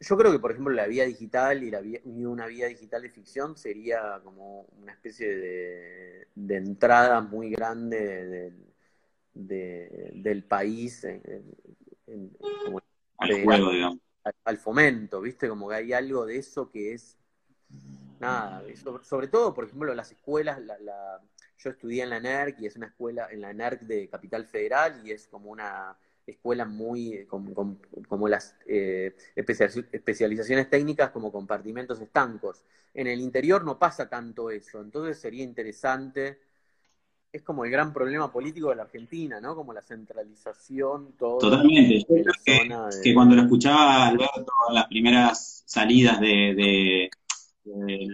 [0.00, 3.56] Yo creo que, por ejemplo, la vía digital y, la una vía digital de ficción
[3.56, 5.28] sería como una especie
[6.34, 8.52] de, entrada muy grande
[9.32, 11.06] del país
[14.44, 15.48] al, fomento, ¿viste?
[15.48, 17.16] Como que hay algo de eso que es
[18.18, 18.64] nada,
[19.02, 21.22] sobre, todo, por ejemplo, las escuelas, la,
[21.58, 25.00] yo estudié en la NERC y es una escuela en la NERC de Capital Federal
[25.06, 25.96] y es como una
[26.30, 32.64] escuela muy, como, las eh, especializaciones técnicas como compartimentos estancos.
[32.94, 36.38] En el interior no pasa tanto eso, entonces sería interesante
[37.32, 39.54] es como el gran problema político de la Argentina, ¿no?
[39.54, 41.38] Como la centralización, todo.
[41.38, 42.04] Totalmente.
[42.44, 47.08] que, cuando lo escuchaba Alberto en las primeras salidas de,
[47.64, 48.08] de,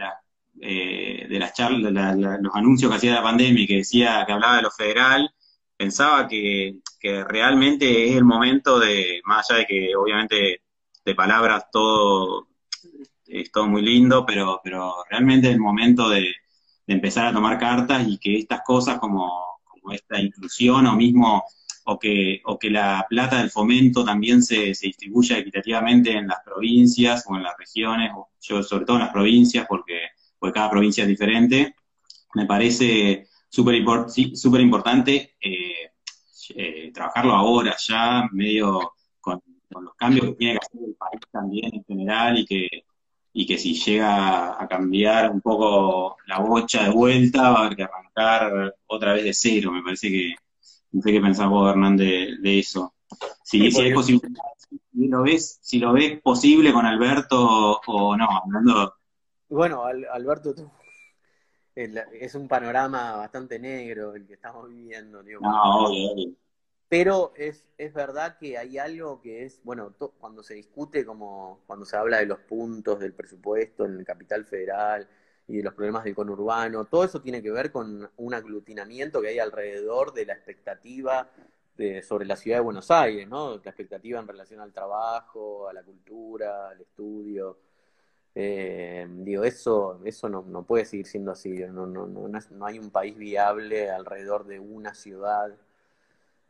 [1.39, 4.57] las charlas, de los anuncios que hacía de la pandemia y que decía que hablaba
[4.57, 5.31] de lo federal,
[5.77, 10.62] pensaba que, que realmente es el momento de, más allá de que obviamente
[11.05, 12.49] de palabras todo
[13.27, 16.33] es todo muy lindo, pero, pero realmente es el momento de
[16.87, 19.45] de empezar a tomar cartas y que estas cosas como,
[19.93, 21.45] esta inclusión o mismo
[21.85, 26.41] o que, o que la plata del fomento también se, se distribuya equitativamente en las
[26.45, 30.01] provincias o en las regiones, o yo sobre todo en las provincias, porque,
[30.39, 31.77] porque cada provincia es diferente,
[32.35, 33.84] me parece súper
[34.34, 35.90] super importante eh,
[36.55, 39.42] eh, trabajarlo ahora ya, medio con,
[39.72, 42.68] con, los cambios que tiene que hacer el país también en general y que,
[43.32, 47.76] y que si llega a cambiar un poco la bocha de vuelta, va a haber
[47.76, 49.72] que arrancar otra vez de cero.
[49.72, 50.34] Me parece que
[50.92, 52.94] no sé qué pensás vos, Hernán, de, eso.
[53.44, 54.28] Si, si, es posible,
[54.92, 58.94] si lo ves, si lo ves posible con Alberto o no, hablando.
[59.49, 60.55] Bueno, Alberto,
[61.77, 65.22] es un panorama bastante negro el que estamos viviendo.
[65.22, 66.35] no, obvio, obvio.
[66.89, 71.85] Pero es, es verdad que hay algo que es, bueno, cuando se discute, como cuando
[71.85, 75.09] se habla de los puntos del presupuesto en el capital federal
[75.49, 79.29] y de los problemas del conurbano, todo eso tiene que ver con un aglutinamiento que
[79.29, 81.29] hay alrededor de la expectativa
[81.77, 83.57] de, sobre la ciudad de Buenos Aires, ¿no?
[83.57, 87.59] La expectativa en relación al trabajo, a la cultura, al estudio.
[88.39, 91.51] Eh, digo, eso, eso no, no, puede seguir siendo así.
[91.51, 95.57] No, no, no, no hay un país viable alrededor de una ciudad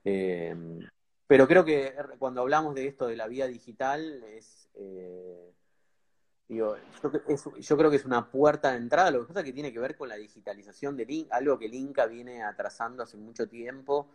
[0.09, 0.55] eh,
[1.27, 5.53] pero creo que cuando hablamos de esto de la vía digital, es, eh,
[6.49, 6.77] digo,
[7.59, 9.11] yo, creo que es una puerta de entrada.
[9.11, 11.75] Lo que pasa es que tiene que ver con la digitalización Inca, algo que el
[11.75, 14.09] Inca viene atrasando hace mucho tiempo,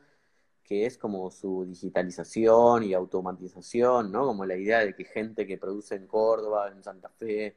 [0.64, 4.26] que es como su digitalización y automatización, ¿no?
[4.26, 7.56] Como la idea de que gente que produce en Córdoba, en Santa Fe,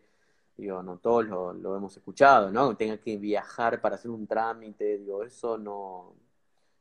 [0.56, 2.76] digo, no todos lo, hemos escuchado, ¿no?
[2.76, 6.14] Tenga que viajar para hacer un trámite, digo, eso no,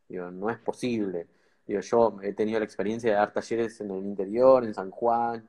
[0.07, 1.27] digo, no es posible.
[1.65, 5.47] Digo, yo he tenido la experiencia de dar talleres en el interior, en San Juan,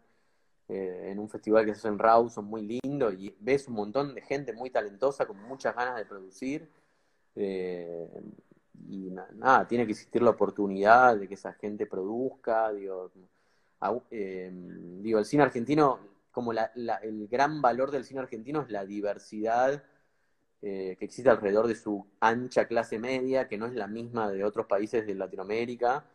[0.69, 4.15] eh, en un festival que se hace en Rawson, muy lindo, y ves un montón
[4.15, 6.69] de gente muy talentosa, con muchas ganas de producir.
[7.37, 8.09] Eh,
[8.89, 12.73] y nada, tiene que existir la oportunidad de que esa gente produzca.
[12.73, 13.11] Digo,
[14.11, 14.51] eh,
[15.01, 15.99] digo el cine argentino,
[16.31, 19.83] como el gran valor del cine argentino es la diversidad
[20.67, 24.45] eh, que existe alrededor de su ancha clase media, que no es la misma de
[24.45, 26.07] otros países de Latinoamérica.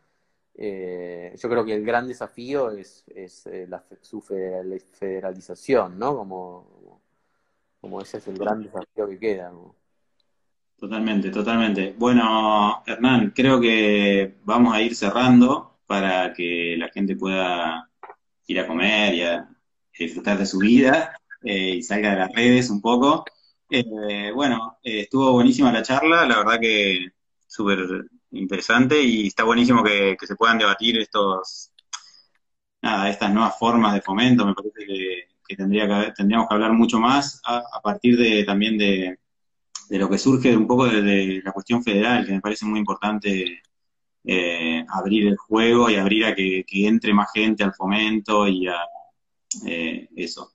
[0.55, 3.29] Eh, yo creo que el gran desafío es, eh,
[4.01, 6.17] su federalización, ¿no?
[6.17, 6.99] Como,
[7.79, 9.53] como ese es el gran desafío que queda.
[10.79, 11.93] Totalmente, totalmente.
[11.97, 17.89] Bueno, Hernán, creo que vamos a ir cerrando para que la gente pueda
[18.47, 19.49] ir a comer y a
[19.97, 23.25] disfrutar de su vida y salga de las redes un poco.
[23.69, 27.09] Eh, bueno, eh, estuvo buenísima la charla, la verdad que
[27.45, 27.79] súper
[28.31, 31.71] interesante y está buenísimo que, se puedan debatir estos,
[32.81, 34.45] nada, estas nuevas formas de fomento.
[34.45, 39.19] Me parece que, tendría que tendríamos que hablar mucho más a, partir de también de,
[39.97, 43.61] lo que surge de un poco de, la cuestión federal, que me parece muy importante
[44.23, 48.77] eh, abrir el juego y abrir a que, entre más gente al fomento y a
[50.15, 50.53] eso.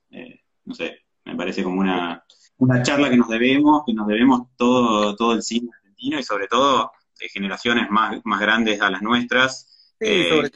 [0.65, 2.25] no sé, me parece como una
[2.59, 6.47] una charla que nos debemos, que nos debemos todo, todo el cine argentino y sobre
[6.47, 9.95] todo de generaciones más, más grandes a las nuestras.
[10.01, 10.51] Sí, eh,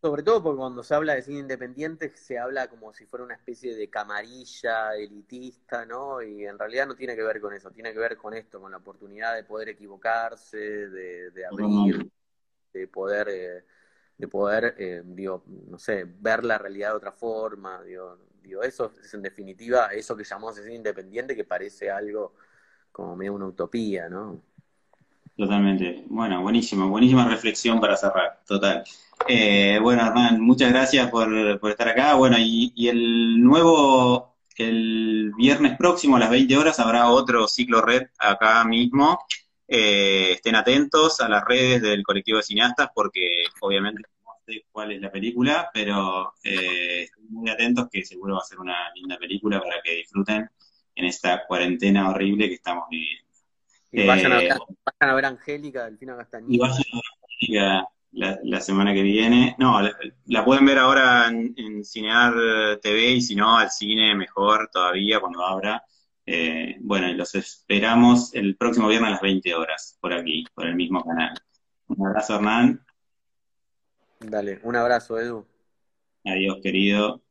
[0.00, 3.34] sobre, todo porque cuando se habla de cine independiente se habla como si fuera una
[3.34, 6.22] especie de camarilla elitista, ¿no?
[6.22, 8.70] Y en realidad no tiene que ver con eso, tiene que ver con esto, con
[8.70, 12.10] la oportunidad de poder equivocarse, de, de abrir,
[12.72, 13.28] de poder...
[13.30, 13.64] Eh,
[14.18, 18.16] de poder, eh, digo, no sé, ver la realidad de otra forma, digo,
[18.46, 22.34] Digo, eso es en definitiva eso que llamamos cine independiente, que parece algo
[22.92, 24.40] como medio una utopía, ¿no?
[25.36, 26.04] Totalmente.
[26.08, 28.84] Bueno, buenísimo, buenísima reflexión para cerrar, total.
[29.28, 31.28] Eh, bueno, Hernán, muchas gracias por,
[31.68, 32.14] estar acá.
[32.14, 37.82] Bueno, y, y, el nuevo, el viernes próximo a las 20 horas habrá otro ciclo
[37.82, 39.18] red acá mismo.
[39.68, 44.92] Eh, estén atentos a las redes del colectivo de cineastas porque obviamente no sé cuál
[44.92, 49.18] es la película, pero eh, estén muy atentos que seguro va a ser una linda
[49.18, 50.48] película para que disfruten
[50.94, 53.25] en esta cuarentena horrible que estamos viviendo.
[53.96, 54.54] Y vayan, a, ver, eh,
[55.00, 56.52] vayan a ver Angélica, Delfina Castañeda.
[56.52, 57.00] Y vayan a
[57.40, 59.56] ver la, la, semana que viene.
[59.58, 59.80] No,
[60.26, 65.42] la, pueden ver ahora en, Cinear TV y si no, al cine mejor todavía cuando
[65.42, 65.82] abra.
[66.26, 70.66] Eh, bueno, y los esperamos el próximo viernes a las 20 horas, por aquí, por
[70.66, 71.32] el mismo canal.
[71.86, 72.84] Un abrazo, Hernán.
[74.20, 75.46] Dale, un abrazo, Edu.
[76.22, 77.22] Adiós, querido.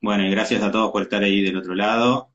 [0.00, 2.33] Bueno, y gracias a todos por estar ahí del otro lado.